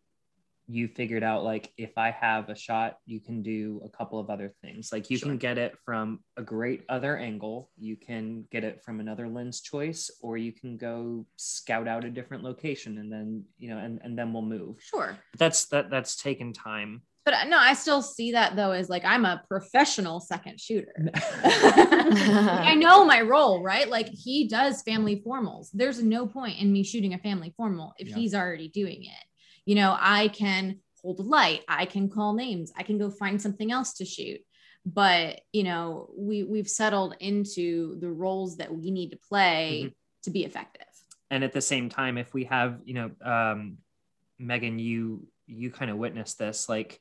[0.67, 4.29] you figured out like if I have a shot, you can do a couple of
[4.29, 4.91] other things.
[4.91, 5.29] Like you Sure.
[5.29, 9.61] can get it from a great other angle, you can get it from another lens
[9.61, 13.99] choice, or you can go scout out a different location and then, you know, and,
[14.03, 14.81] and then we'll move.
[14.81, 15.17] Sure.
[15.37, 17.03] That's that that's taken time.
[17.25, 20.93] But uh, no, I still see that though as like I'm a professional second shooter.
[21.43, 23.89] I know my role, right?
[23.89, 25.69] Like he does family formals.
[25.73, 28.15] There's no point in me shooting a family formal if Yeah.
[28.15, 29.23] he's already doing it.
[29.65, 33.41] You know, I can hold a light, I can call names, I can go find
[33.41, 34.41] something else to shoot.
[34.85, 39.93] But you know, we we've settled into the roles that we need to play
[40.23, 40.87] to be effective.
[41.31, 43.77] and at the same time if we have you know um
[44.39, 46.99] megan you you kind of witnessed this like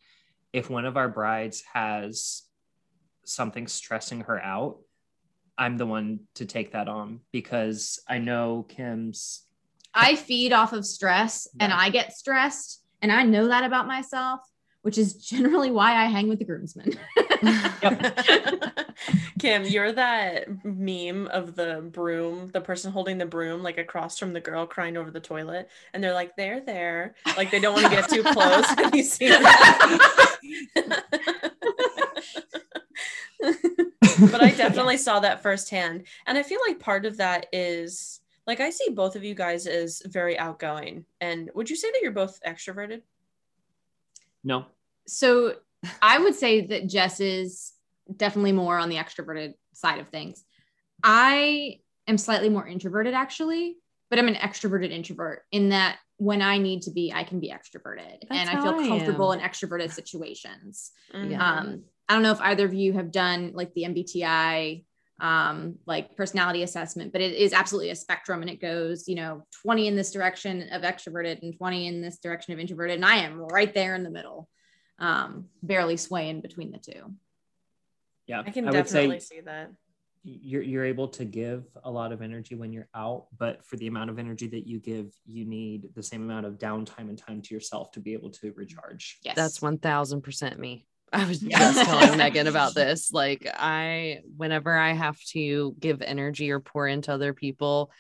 [0.53, 2.43] if one of our brides has
[3.25, 4.79] something stressing her out
[5.59, 9.44] i'm the one to take that on because i know kim's
[9.95, 12.83] I feed off of stress and I get stressed.
[13.01, 14.41] And I know that about myself,
[14.83, 16.99] which is generally why I hang with the groomsmen.
[19.39, 24.33] Kim, you're that meme of the broom, the person holding the broom, like across from
[24.33, 27.87] the girl crying over the toilet, and they're like, "They're there," like they don't want
[27.87, 28.67] to get too close.
[28.67, 30.39] Have you seen that?
[33.41, 38.61] but I definitely saw that firsthand, and I feel like part of that is like
[38.61, 41.07] I see both of you guys as very outgoing.
[41.21, 43.03] And would you say that you're both extroverted?
[44.47, 44.67] no
[45.07, 45.55] so
[46.03, 47.73] I would say that Jess is
[48.15, 50.45] definitely more on the extroverted side of things.
[51.03, 53.77] I am slightly more introverted actually,
[54.11, 57.51] but I'm an extroverted introvert in that when I need to be, I can be
[57.53, 59.41] extroverted and I feel I comfortable am.
[59.41, 60.93] in extroverted situations.
[61.13, 61.39] Mhm.
[61.39, 64.85] Um, I don't know if either of you have done like the MBTI
[65.21, 69.47] um like personality assessment but it is absolutely a spectrum and it goes you know
[69.63, 73.17] 20 in this direction of extroverted and 20 in this direction of introverted and i
[73.17, 74.49] am right there in the middle
[74.99, 77.15] um barely swaying between the two
[78.27, 79.71] yeah I can would definitely say see that.
[80.25, 83.87] you're, you're able to give a lot of energy when you're out but for the
[83.87, 87.41] amount of energy that you give you need the same amount of downtime and time
[87.41, 90.89] to yourself to be able to recharge yes That's 1000% me.
[91.15, 93.13] I was just telling Megan about this.
[93.13, 97.91] Like, I, whenever I have to give energy or pour into other people,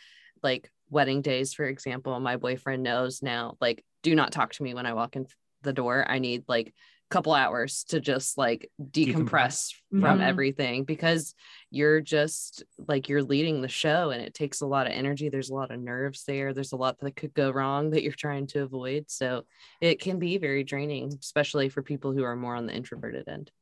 [0.43, 4.75] like wedding days, for example, my boyfriend knows now, like, do not talk to me
[4.75, 5.27] when I walk in
[5.63, 6.05] the door.
[6.07, 6.75] I need like
[7.15, 9.73] couple hours to just like decompress.
[9.91, 10.27] from Mhm.
[10.27, 11.37] everything because
[11.71, 15.29] you're just like you're leading the show and it takes a lot of energy.
[15.29, 16.53] There's a lot of nerves there.
[16.53, 19.09] There's a lot that could go wrong that you're trying to avoid.
[19.09, 19.45] So
[19.81, 23.53] it can be very draining especially for people who are more on the introverted end.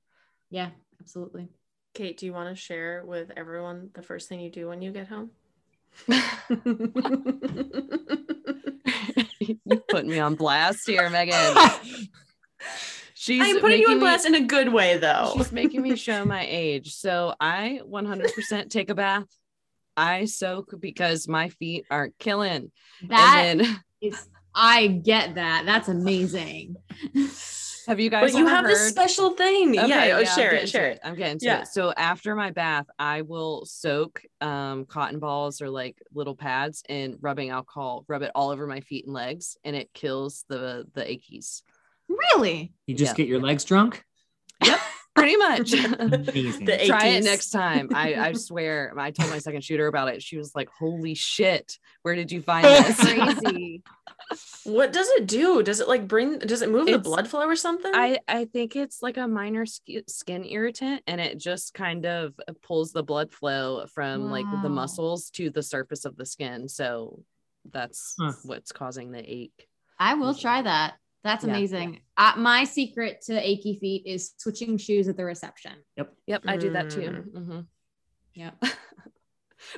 [0.49, 1.51] Yeah absolutely.
[1.93, 4.91] Kate, do you want to share with everyone the first thing you do when you
[4.91, 5.31] get home?
[9.67, 11.55] you put me on blast here megan
[13.23, 15.33] she's I'm putting you on me- blast in a good way, though.
[15.37, 16.95] She's making me show my age.
[16.95, 19.27] So I 100% take a bath.
[19.97, 22.73] I soak because my feet aren't killing.
[23.09, 26.77] that and then is i get that that's amazing
[27.87, 29.79] have you guys but you have this special thing.
[29.79, 31.01] Okay, yeah, oh, I'm share it, share it.
[31.03, 31.61] I'm getting to Yeah.
[31.63, 31.69] it.
[31.69, 37.19] So after my bath, I will soak um, cotton balls or like little pads in
[37.21, 41.03] rubbing alcohol, rub it all over my feet and legs, and it kills the the
[41.03, 41.63] achies.
[42.33, 43.17] Really you just Yeah.
[43.25, 44.05] get your legs drunk
[44.65, 44.81] Yep.
[45.15, 45.71] Pretty much.
[46.87, 47.91] Try it next time.
[47.95, 48.95] I, I swear.
[48.99, 50.23] I told my second shooter about it.
[50.23, 51.79] She was like, "Holy shit!
[52.01, 53.83] Where did you find this?" crazy
[54.65, 55.63] What does it do?
[55.63, 56.39] Does it like bring?
[56.39, 57.93] Does it move the blood flow or something?
[57.95, 62.33] I I think it's like a minor sk- skin irritant, and it just kind of
[62.63, 66.69] pulls the blood flow from like the muscles to the surface of the skin.
[66.69, 67.23] So
[67.71, 68.33] that's Huh.
[68.45, 69.69] what's causing the ache.
[69.99, 70.95] i will try that
[71.25, 71.51] that's Yeah.
[71.51, 76.43] amazing uh, my secret to achy feet is switching shoes at the reception Yep, Yep.
[76.47, 77.01] I do that too.
[77.01, 77.33] Mm.
[77.33, 77.67] Mhm.
[78.35, 78.51] yeah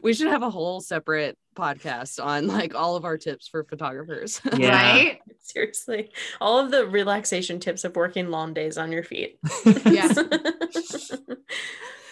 [0.02, 4.40] We should have a whole separate podcast on like all of our tips for photographers.
[4.56, 4.70] Yeah.
[4.92, 9.38] right Seriously, all of the relaxation tips of working long days on your feet.
[9.84, 10.08] yeah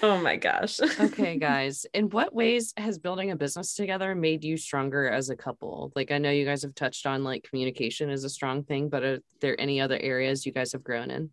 [0.03, 0.81] oh my gosh.
[1.01, 1.87] okay, guys.
[1.95, 5.93] In what ways has building a business together made you stronger as a couple?
[5.95, 9.03] Like, I know you guys have touched on like communication is a strong thing, but
[9.03, 11.31] are there any other areas you guys have grown in?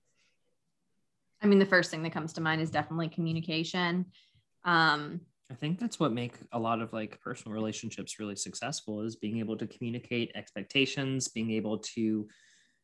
[1.41, 4.05] I mean, the first thing that comes to mind is definitely communication.
[4.65, 9.15] Um, I think that's what make a lot of like personal relationships really successful is
[9.15, 12.27] being able to communicate expectations, being able to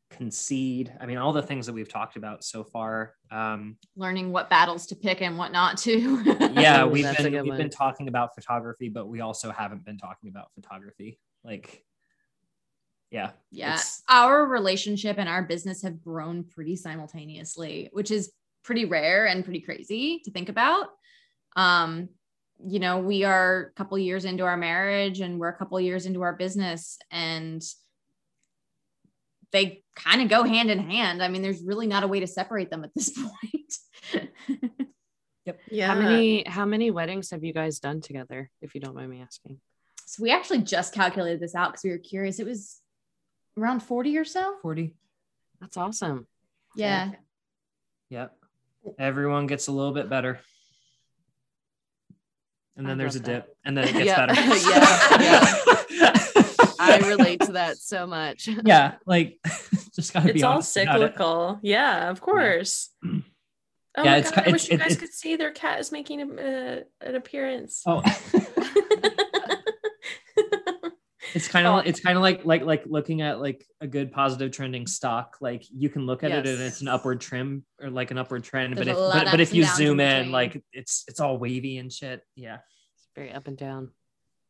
[0.09, 0.93] concede.
[0.99, 3.15] I mean, all the things that we've talked about so far.
[3.31, 6.23] Um, learning what battles to pick and what not to.
[6.53, 7.57] yeah, we've that's a been we've one.
[7.57, 11.19] been talking about photography, but we also haven't been talking about photography.
[11.43, 11.83] Like,
[13.11, 13.31] yeah.
[13.51, 13.79] Yeah.
[14.09, 18.31] Our relationship and our business have grown pretty simultaneously, which is
[18.63, 20.87] pretty rare and pretty crazy to think about.
[21.55, 22.09] Um,
[22.63, 26.05] you know, we are a couple years into our marriage and we're a couple years
[26.05, 27.61] into our business and
[29.51, 31.21] they kind of go hand in hand.
[31.23, 34.27] I mean, there's really not a way to separate them at this point.
[35.45, 35.59] Yep.
[35.69, 35.87] Yeah.
[35.93, 39.21] How many how many weddings have you guys done together, if you don't mind me
[39.21, 39.59] asking?
[40.07, 42.39] so we actually just calculated this out because we were curious.
[42.39, 42.79] It was
[43.57, 44.55] around 40 or so.
[44.61, 44.93] 40.
[45.59, 46.27] That's awesome.
[46.75, 47.11] Yeah.
[48.09, 48.35] Yep.
[48.99, 50.39] Everyone gets a little bit better.
[52.77, 53.45] And I then there's a love that.
[53.47, 54.25] dip, and then it gets Yeah.
[54.25, 54.41] better.
[55.95, 56.11] Yeah,
[56.79, 58.47] I relate to that so much.
[58.65, 59.37] yeah, like
[59.95, 61.07] just gotta It's be all honest about it.
[61.07, 61.59] cyclical.
[61.61, 62.89] Yeah, of course.
[63.97, 65.51] Oh Yeah, my it's God, ki- I wish it's- you guys it- could see their
[65.51, 67.81] cat is making a, uh, an appearance.
[67.87, 68.01] Oh,
[71.33, 71.79] it's kind Oh.
[71.79, 75.37] of it's kind of like like like looking at like a good positive trending stock.
[75.41, 78.43] Like you can look at it and it's an upward trim or like an upward
[78.43, 81.37] trend, There's but if but, but if you zoom in in, like it's it's all
[81.37, 82.21] wavy and shit.
[82.35, 82.55] Yeah.
[82.95, 83.91] It's very up and down.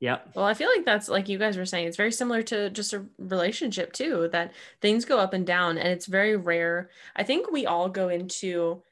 [0.05, 0.33] Yep.
[0.35, 2.93] Well, I feel like that's like you guys were saying, it's very similar to just
[2.93, 6.91] a relationship too, that things go up and down and it's very rare.
[7.15, 8.83] I think we all go into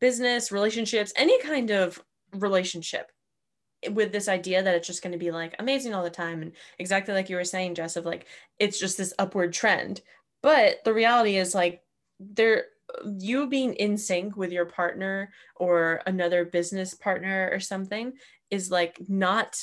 [0.00, 3.12] business, relationships, any kind of relationship
[3.90, 6.40] with this idea that it's just going to be like amazing all the time.
[6.40, 8.26] And exactly like you were saying, Jess, of like
[8.58, 10.00] it's just this upward trend.
[10.42, 11.82] But the reality is like
[12.18, 12.64] there
[13.04, 18.14] you being in sync with your partner or another business partner or something
[18.50, 19.62] is like not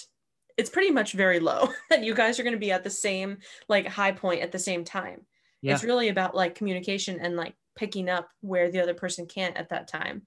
[0.57, 1.69] it's pretty much very low.
[1.89, 3.37] That you guys are going to be at the same
[3.69, 5.21] like high point at the same time.
[5.61, 5.73] Yeah.
[5.73, 9.69] it's really about like communication and like picking up where the other person can't at
[9.69, 10.23] that time.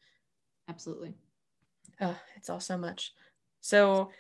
[0.69, 1.15] Absolutely.
[2.01, 3.13] oh, it's all so much.
[3.61, 4.11] So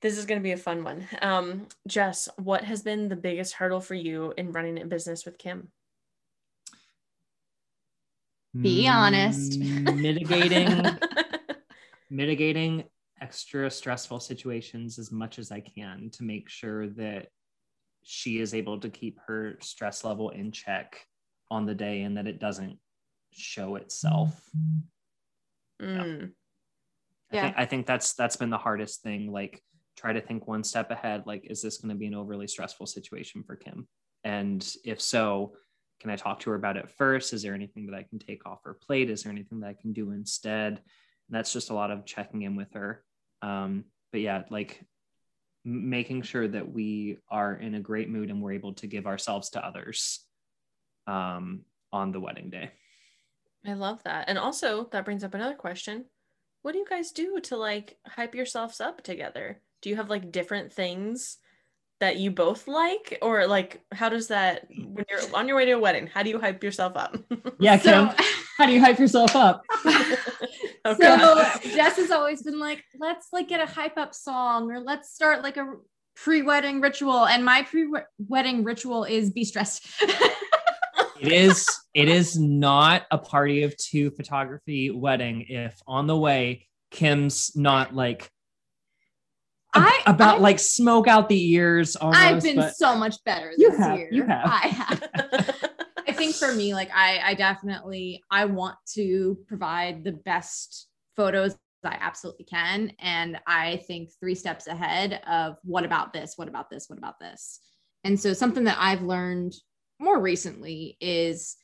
[0.00, 1.06] this is going to be a fun one.
[1.20, 5.38] Um jess what has been the biggest hurdle for you in running a business with
[5.38, 5.68] kim?
[8.60, 9.58] Be honest.
[9.60, 10.98] Mm, Mitigating.
[12.10, 12.84] Mitigating
[13.20, 17.28] extra stressful situations as much as I can to make sure that
[18.02, 21.06] she is able to keep her stress level in check
[21.50, 22.78] on the day and that it doesn't
[23.32, 24.50] show itself.
[25.80, 26.32] Mm,
[27.32, 27.42] I, Yeah.
[27.42, 29.32] think, I think that's that's been the hardest thing.
[29.32, 29.62] Like
[29.96, 31.24] try to think one step ahead.
[31.26, 33.88] Like, is this going to be an overly stressful situation for Kim?
[34.24, 35.56] And if so,
[36.00, 37.32] can I talk to her about it first?
[37.32, 39.10] Is there anything that I can take off her plate?
[39.10, 40.82] Is there anything that I can do instead?
[41.28, 43.02] And that's just a lot of checking in with her.
[43.42, 44.84] Um, but yeah, like
[45.66, 49.06] m- making sure that we are in a great mood and we're able to give
[49.06, 50.20] ourselves to others
[51.06, 51.62] um,
[51.92, 52.70] on the wedding day.
[53.66, 56.04] i love that and also that brings up another question
[56.62, 60.32] what do you guys do to like hype yourselves up together do you have like
[60.32, 61.38] different things
[62.00, 65.72] that you both like or like how does that when you're on your way to
[65.72, 67.16] a wedding how do you hype yourself up
[67.58, 68.24] Yeah, Kim, So,
[68.58, 69.62] how do you hype yourself up?
[70.86, 71.16] Okay.
[71.18, 75.14] so Jess has always been like, let's like get a hype up song or let's
[75.14, 75.66] start like a
[76.16, 77.26] pre-wedding ritual.
[77.26, 79.86] And my pre-wedding ritual is be stressed.
[81.20, 86.66] it is it is not a party of two photography wedding if on the way
[86.90, 88.30] kim's not like
[89.76, 93.76] I- about I've- like smoke out the ears almost, I've been so much better this
[93.78, 94.08] have, year.
[94.12, 94.44] you have.
[94.46, 95.53] I have.
[96.24, 101.54] Think for me, like I, I definitely I want to provide the best photos
[101.84, 102.92] I absolutely can.
[102.98, 106.32] And I think three steps ahead of what about this?
[106.36, 106.88] What about this?
[106.88, 107.60] What about this?
[108.04, 109.54] And so something that I've learned
[110.00, 111.56] more recently is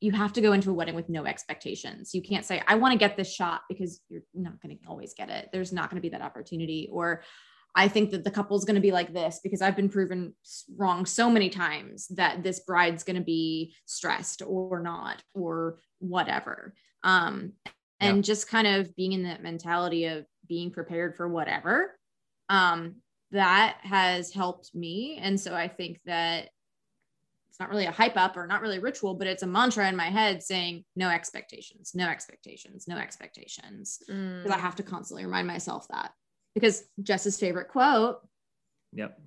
[0.00, 2.14] you have to go into a wedding with no expectations.
[2.14, 5.12] You can't say, I want to get this shot because you're not going to always
[5.12, 5.50] get it.
[5.52, 6.88] There's not going to be that opportunity.
[6.90, 7.22] Or
[7.78, 10.34] I think that the couple's going to be like this because I've been proven
[10.76, 16.74] wrong so many times that this bride's going to be stressed or not or whatever.
[17.04, 17.52] Um,
[18.00, 21.98] and just kind of being in that mentality of being prepared for whatever.
[22.48, 22.96] Um,
[23.32, 25.18] that has helped me.
[25.20, 26.48] And so I think that
[27.50, 29.88] it's not really a hype up or not really a ritual, but it's a mantra
[29.88, 33.98] in my head saying no expectations, no expectations, no expectations.
[34.10, 34.42] Mm.
[34.42, 36.12] Because I have to constantly remind myself that.
[36.56, 38.18] Because Jess's favorite quote,
[38.92, 39.18] yep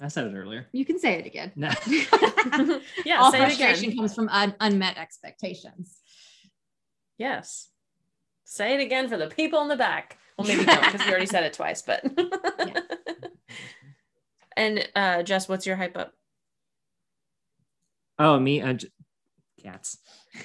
[0.00, 1.52] i said it earlier you can say it again.
[1.54, 1.68] no.
[3.04, 3.96] yeah, All say it frustration again.
[3.98, 5.98] comes from un- unmet expectations.
[7.18, 7.68] Yes.
[8.44, 10.16] Say it again for the people in the back.
[10.38, 12.02] Well, maybe don't because we already said it twice, but.
[14.56, 16.12] and uh, Jess, what's your hype up?
[18.20, 18.88] oh me uh, j-
[19.62, 19.98] cats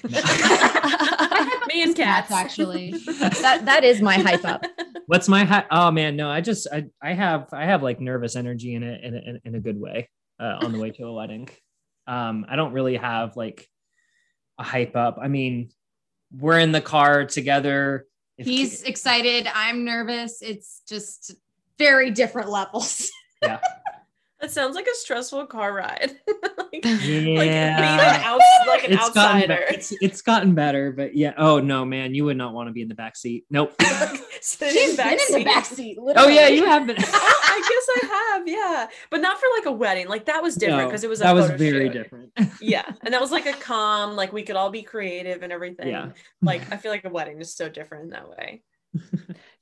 [1.67, 2.91] Me and cats, actually.
[3.07, 4.65] that that is my hype up.
[5.07, 8.35] what's my hi- oh man no i just i i have i have like nervous
[8.35, 11.03] energy in it in, a- in, in a good way uh, on the way to
[11.05, 11.47] a wedding
[12.07, 13.67] Um, I don't really have like
[14.59, 15.17] a hype up.
[15.21, 15.69] I mean,
[16.31, 18.05] we're in the car together.
[18.37, 19.47] If- He's excited.
[19.53, 20.41] I'm nervous.
[20.41, 21.33] It's just
[21.77, 23.09] very different levels.
[23.41, 23.59] yeah.
[24.43, 26.11] That sounds like a stressful car ride.
[26.57, 26.89] like, Yeah.
[26.89, 29.63] like being an out, like an it's gotten outsider.
[29.69, 31.33] be- it's, it's gotten better, but yeah.
[31.37, 33.45] Oh no, man, you would not want to be in the back seat.
[33.49, 33.73] Nope.
[34.41, 35.97] Sitting He's in the been in the back seat.
[35.97, 36.27] Literally.
[36.27, 36.97] oh yeah, you have been.
[37.05, 40.09] Oh, I guess I have, yeah, but not for like a wedding.
[40.09, 41.93] Like that was different No, because it was a that was very shoot.
[41.93, 42.31] different.
[42.59, 45.87] Yeah, and that was like a calm, like we could all be creative and everything.
[45.87, 46.09] Yeah.
[46.41, 48.61] Like I feel like a wedding is so different in that way.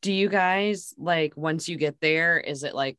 [0.01, 2.97] Do you guys like once you get there, is it like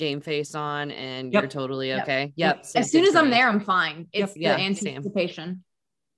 [0.00, 1.42] game face on and Yep.
[1.42, 2.32] you're totally okay?
[2.34, 2.66] Yep.
[2.66, 4.08] same As soon as I'm there, I'm fine.
[4.12, 4.96] It's yeah, the same.
[4.96, 5.64] anticipation.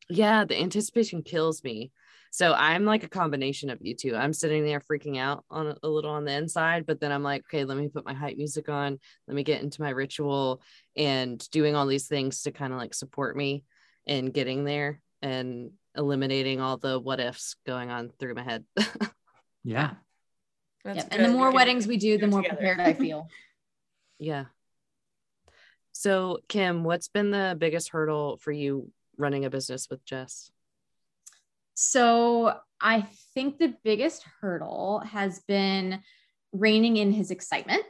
[0.08, 1.92] Yeah, the anticipation kills me.
[2.30, 4.16] So I'm like a combination of you two.
[4.16, 7.22] I'm sitting there freaking out on a, a little on the inside, but then I'm
[7.22, 8.98] like, okay, let me put my hype music on.
[9.28, 10.62] Let me get into my ritual
[10.96, 13.64] and doing all these things to kind of like support me
[14.06, 18.64] in getting there and eliminating all the what ifs going on through my head.
[19.64, 19.90] Yeah.
[20.84, 21.08] That's Yep.
[21.12, 22.56] And the more weddings we do, do the more together.
[22.56, 23.28] prepared I feel.
[24.22, 24.44] yeah.
[25.92, 30.50] So Kim, what's been the biggest hurdle for you running a business with Jess?
[31.74, 36.00] So I think the biggest hurdle has been
[36.52, 37.82] reining in his excitement.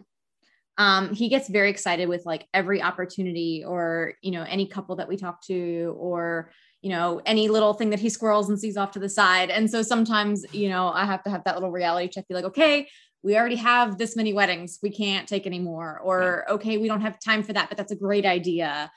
[0.79, 5.09] Um, he gets very excited with like every opportunity or, you know, any couple that
[5.09, 8.93] we talk to or, you know, any little thing that he squirrels and sees off
[8.93, 9.51] to the side.
[9.51, 12.47] And so sometimes, you know, I have to have that little reality check, be like,
[12.47, 12.89] okay,
[13.23, 14.79] we already have this many weddings.
[14.83, 15.99] We can't take any more.
[16.01, 18.91] Or, okay, we don't have time for that, but that's a great idea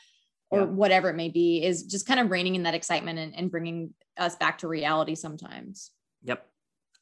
[0.49, 0.65] or Yeah.
[0.65, 3.93] whatever it may be is just kind of reining in that excitement and, and bringing
[4.17, 5.91] us back to reality sometimes.
[6.23, 6.45] Yep.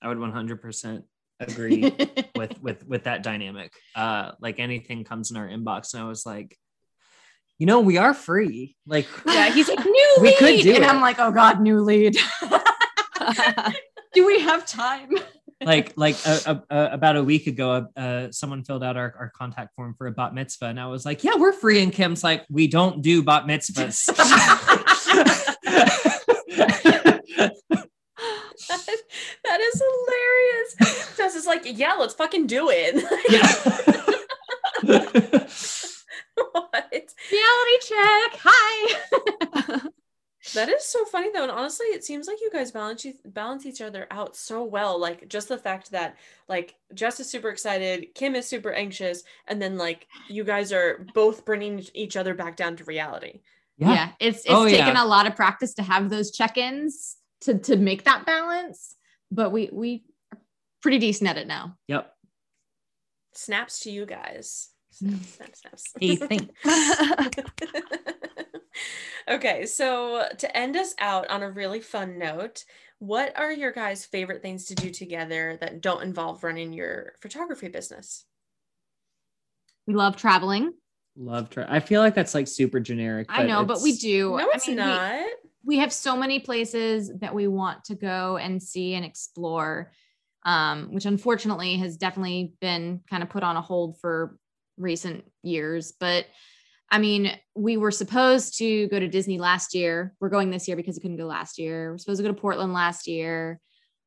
[0.01, 1.03] I would 100%
[1.39, 1.81] agree
[2.35, 3.71] with with with that dynamic.
[3.95, 6.57] Uh like anything comes in our inbox and I was like,
[7.57, 8.75] you know, we are free.
[8.85, 10.89] Like yeah, he's like new lead, and it.
[10.89, 12.17] I'm like, oh god, new lead.
[14.13, 15.09] do we have time?
[15.65, 19.13] Like like a, a, a- about a week ago uh, uh someone filled out our,
[19.19, 21.91] our contact form for a bat mitzvah and I was like, yeah, we're free and
[21.91, 24.05] Kim's like, we don't do bat mitzvahs.
[29.43, 31.17] that is hilarious.
[31.17, 32.95] Jess is like, yeah, let's fucking do it.
[33.29, 33.47] yeah.
[36.51, 36.91] what?
[37.31, 38.39] Reality check.
[38.43, 39.89] Hi.
[40.53, 43.81] That is so funny though, and honestly, it seems like you guys balance balance each
[43.81, 44.99] other out so well.
[44.99, 46.17] Like just the fact that
[46.47, 51.05] like Jess is super excited, Kim is super anxious, and then like you guys are
[51.13, 53.41] both bringing each other back down to reality.
[53.77, 55.03] Yeah, it's it's Oh, taken yeah.
[55.03, 58.95] a lot of practice to have those check-ins to to make that balance,
[59.31, 60.39] but we we are
[60.81, 61.77] pretty decent at it now.
[61.87, 62.13] Yep.
[63.33, 64.69] Snaps to you guys.
[64.91, 65.93] Snaps, snaps, snaps.
[65.99, 66.53] Hey, thanks.
[69.27, 72.63] okay, so to end us out on a really fun note,
[72.99, 77.67] what are your guys' favorite things to do together that don't involve running your photography
[77.67, 78.25] business?
[79.87, 80.73] We love traveling.
[81.15, 81.65] Love try.
[81.67, 83.27] I feel like that's like super generic.
[83.29, 84.31] I know, but we do.
[84.31, 85.25] No, I it's mean, we- not.
[85.65, 89.91] we have so many places that we want to go and see and explore
[90.45, 94.37] um, which unfortunately has definitely been kind of put on a hold for
[94.77, 96.25] recent years but
[96.93, 100.77] i mean we were supposed to go to disney last year we're going this year
[100.77, 103.59] because we couldn't go last year we're supposed to go to portland last year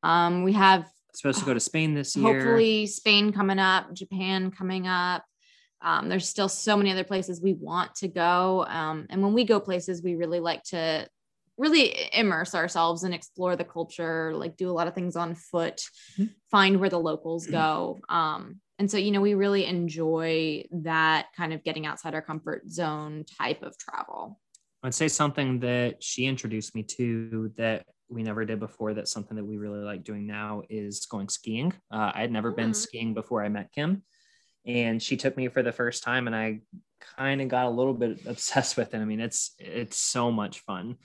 [0.03, 2.33] um, we have supposed to go to Spain this year.
[2.33, 5.23] hopefully Spain coming up, Japan coming up.
[5.81, 8.65] Um, there's still so many other places we want to go.
[8.67, 11.07] Um, and when we go places, we really like to
[11.57, 15.81] really immerse ourselves and explore the culture, like do a lot of things on foot,
[16.17, 16.33] Mhm.
[16.51, 17.99] find where the locals go.
[18.09, 22.69] Um, and so, you know, we really enjoy that kind of getting outside our comfort
[22.69, 24.39] zone type of travel.
[24.83, 28.93] I'd say something that she introduced me to that we never did before.
[28.93, 31.73] That's something that we really like doing now is going skiing.
[31.91, 32.75] Uh, I had never been Mhm.
[32.75, 34.03] skiing before I met Kim,
[34.65, 36.61] and she took me for the first time, and I
[37.01, 38.99] kind of got a little bit obsessed with it.
[38.99, 40.97] I mean, it's it's so much fun.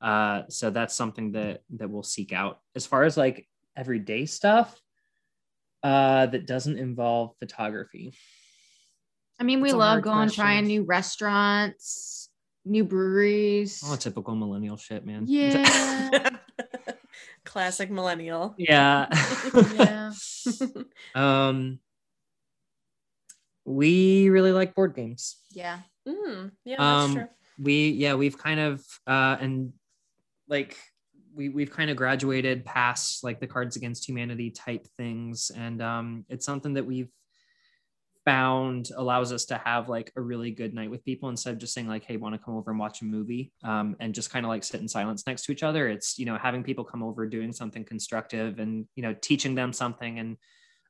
[0.00, 2.60] Uh, so that's something that that we'll seek out.
[2.74, 4.80] As far as like everyday stuff,
[5.82, 8.14] uh, that doesn't involve photography.
[9.40, 10.42] I mean, we That's a love going, question.
[10.42, 12.28] trying new restaurants,
[12.64, 13.82] new breweries.
[13.86, 15.24] Oh, typical millennial shit, man.
[15.28, 16.30] Yeah.
[17.44, 18.54] Classic millennial.
[18.58, 19.06] yeah.
[19.74, 20.12] yeah.
[21.14, 21.78] Um,
[23.64, 25.36] we really like board games.
[25.52, 25.78] Yeah.
[26.06, 27.28] Mm, yeah, that's Um, true.
[27.60, 29.72] We yeah, we've kind of uh, and
[30.48, 30.76] like
[31.34, 36.24] we we've kind of graduated past like the Cards Against Humanity type things, and um,
[36.28, 37.10] it's something that we've
[38.24, 41.72] found allows us to have like a really good night with people instead of just
[41.72, 44.44] saying like, "Hey, want to come over and watch a movie?" Um, and just kind
[44.44, 45.88] of like sit in silence next to each other.
[45.88, 49.72] It's you know having people come over, doing something constructive, and you know teaching them
[49.72, 50.36] something, and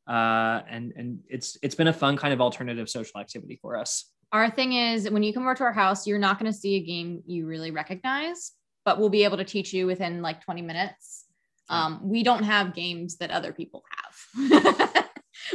[0.09, 4.11] uh, and and it's it's been a fun kind of alternative social activity for us.
[4.33, 6.75] Our thing is when you come over to our house, you're not going to see
[6.77, 8.53] a game you really recognize,
[8.89, 11.27] but we'll be able to teach you within like 20 minutes.
[11.69, 15.05] Um, we don't have games that other people have.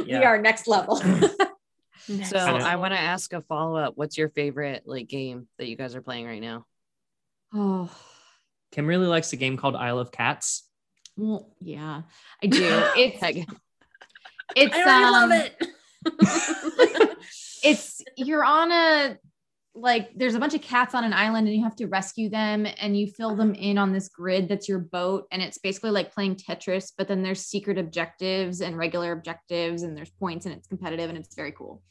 [0.06, 0.18] Yeah.
[0.20, 0.96] We are next level.
[2.08, 3.92] Next So Kinda- I want to ask a follow up.
[3.96, 6.64] What's your favorite like game that you guys are playing right now?
[7.52, 7.90] oh,
[8.72, 10.68] Kim really likes a game called Isle of Cats.
[11.16, 12.02] well, yeah,
[12.42, 12.60] I do.
[12.96, 13.22] It's
[14.56, 17.16] it's I um, love it.
[17.62, 19.18] it's you're on a
[19.74, 22.66] like there's a bunch of cats on an island and you have to rescue them
[22.80, 26.14] and you fill them in on this grid that's your boat and it's basically like
[26.14, 30.68] playing tetris but then there's secret objectives and regular objectives and there's points and it's
[30.68, 31.82] competitive and it's very cool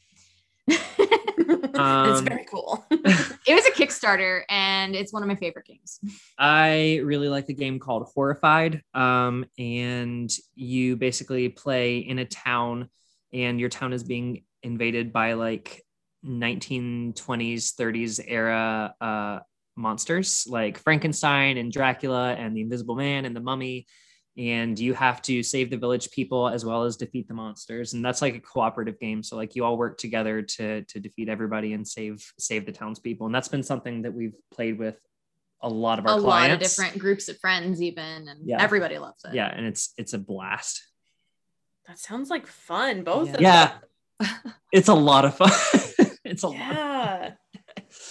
[0.66, 2.86] it's Um, very cool.
[2.90, 6.00] it was a kickstarter and it's one of my favorite games
[6.38, 8.80] I really like a game called Horrified.
[8.94, 12.88] Um, and you basically play in a town,
[13.32, 15.83] and your town is being invaded by like
[16.24, 19.38] 1920s, 30s era uh,
[19.76, 23.86] monsters like Frankenstein and Dracula and the Invisible Man and the Mummy.
[24.36, 27.92] And you have to save the village people as well as defeat the monsters.
[27.92, 29.22] And that's like a cooperative game.
[29.22, 33.26] So like you all work together to to defeat everybody and save save the townspeople.
[33.26, 34.98] And that's been something that we've played with
[35.60, 36.50] a lot of our a clients.
[36.50, 38.60] lot of different groups of friends even and Yeah.
[38.60, 40.82] everybody loves it Yeah, and it's it's a blast.
[41.86, 43.04] that sounds like fun.
[43.04, 43.72] Both of Yeah.
[44.72, 45.52] It's a lot of fun.
[46.30, 46.58] it's a lot.
[46.58, 47.30] Yeah.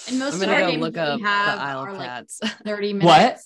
[0.08, 1.90] and most I'm of gonna our go games look up we the have Isle are
[1.90, 2.40] of like Cats.
[2.66, 3.40] 30 minutes What?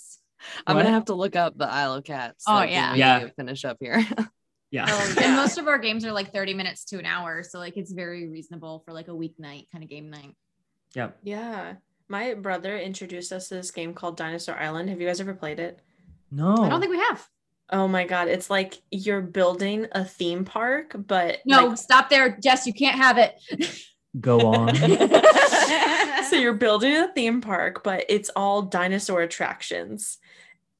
[0.67, 0.83] I'm What?
[0.83, 2.45] gonna have to look up the Isle of Cats.
[2.47, 2.93] Oh, like, yeah.
[2.95, 3.27] Yeah.
[3.35, 4.05] Finish up here.
[4.69, 4.85] Yeah.
[4.89, 7.77] Oh, and most of our games are like 30 minutes to an hour so like
[7.77, 10.35] it's very reasonable for like a weeknight kind of game night
[10.93, 11.11] yeah.
[11.23, 11.75] Yeah.
[12.09, 14.89] My brother introduced us to this game called Dinosaur Island.
[14.89, 15.79] Have you guys ever played it?
[16.31, 16.57] No.
[16.57, 17.25] i don't think we have
[17.69, 22.37] Oh my god, it's like you're building a theme park, but no like- stop there
[22.43, 23.35] jess you can't have it
[24.19, 24.75] go on.
[26.29, 30.17] so you're building a theme park, but it's all dinosaur attractions.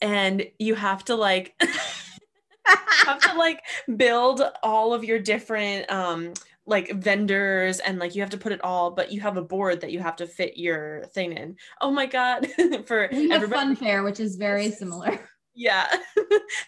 [0.02, 1.56] And you have to like
[2.66, 3.64] have to like
[3.96, 6.34] build all of your different um
[6.66, 9.82] like vendors and like you have to put it all, but you have a board
[9.82, 11.56] that you have to fit your thing in.
[11.82, 12.48] Oh my god.
[12.86, 15.20] For we fun fair which is very similar
[15.58, 15.88] yeah.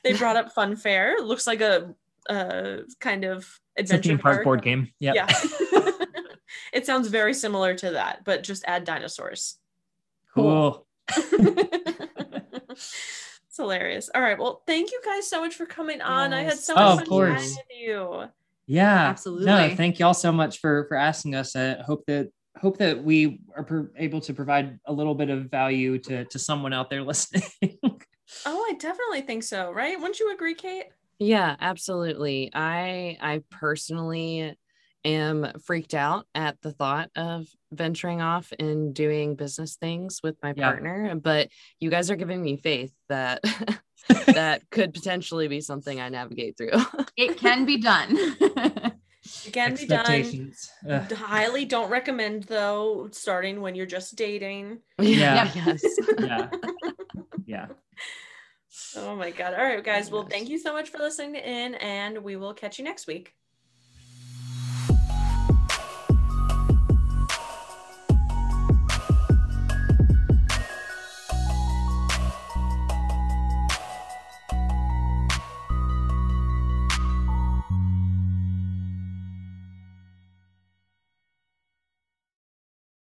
[0.04, 1.16] they brought up fun fair.
[1.16, 1.96] It looks like a
[2.30, 4.90] uh kind of It's a adventure theme park board game.
[5.00, 5.16] Yep.
[5.16, 5.92] Yeah.
[6.74, 9.58] It sounds very similar to that, but just add dinosaurs.
[10.34, 10.86] Cool.
[12.70, 14.10] it's hilarious.
[14.14, 14.38] All right.
[14.38, 16.34] Well, thank you guys so much for coming on.
[16.34, 17.32] I had so Oh, much of fun course.
[17.42, 18.24] chatting with you.
[18.68, 19.08] Yeah.
[19.10, 19.46] Absolutely.
[19.46, 21.56] No, thank y'all so much for for asking us.
[21.56, 22.30] I hope that
[22.62, 26.40] hope that we are pro- able to provide a little bit of value to to
[26.40, 27.44] someone out there listening.
[28.46, 29.72] Oh, I definitely think so.
[29.72, 29.98] Right?
[30.00, 30.86] Wouldn't you agree, Kate?
[31.18, 32.52] Yeah, absolutely.
[32.54, 34.56] I I personally
[35.10, 40.54] am freaked out at the thought of venturing off and doing business things with my
[40.56, 40.72] Yeah.
[40.72, 41.50] partner, but
[41.80, 43.42] you guys are giving me faith that
[44.28, 46.72] that could potentially be something I navigate through.
[47.18, 48.16] it can be done
[49.46, 50.00] It can be done.
[50.00, 50.72] Expectations.
[50.90, 51.12] Ugh.
[51.12, 54.80] Highly don't recommend though, starting when you're just dating.
[55.00, 55.52] Yeah.
[55.56, 55.84] yes.
[56.20, 56.50] yeah.
[57.46, 57.68] Yeah.
[58.96, 59.54] Oh my god.
[59.54, 60.10] All right, guys.
[60.10, 63.34] Well, thank you so much for listening in, and we will catch you next week.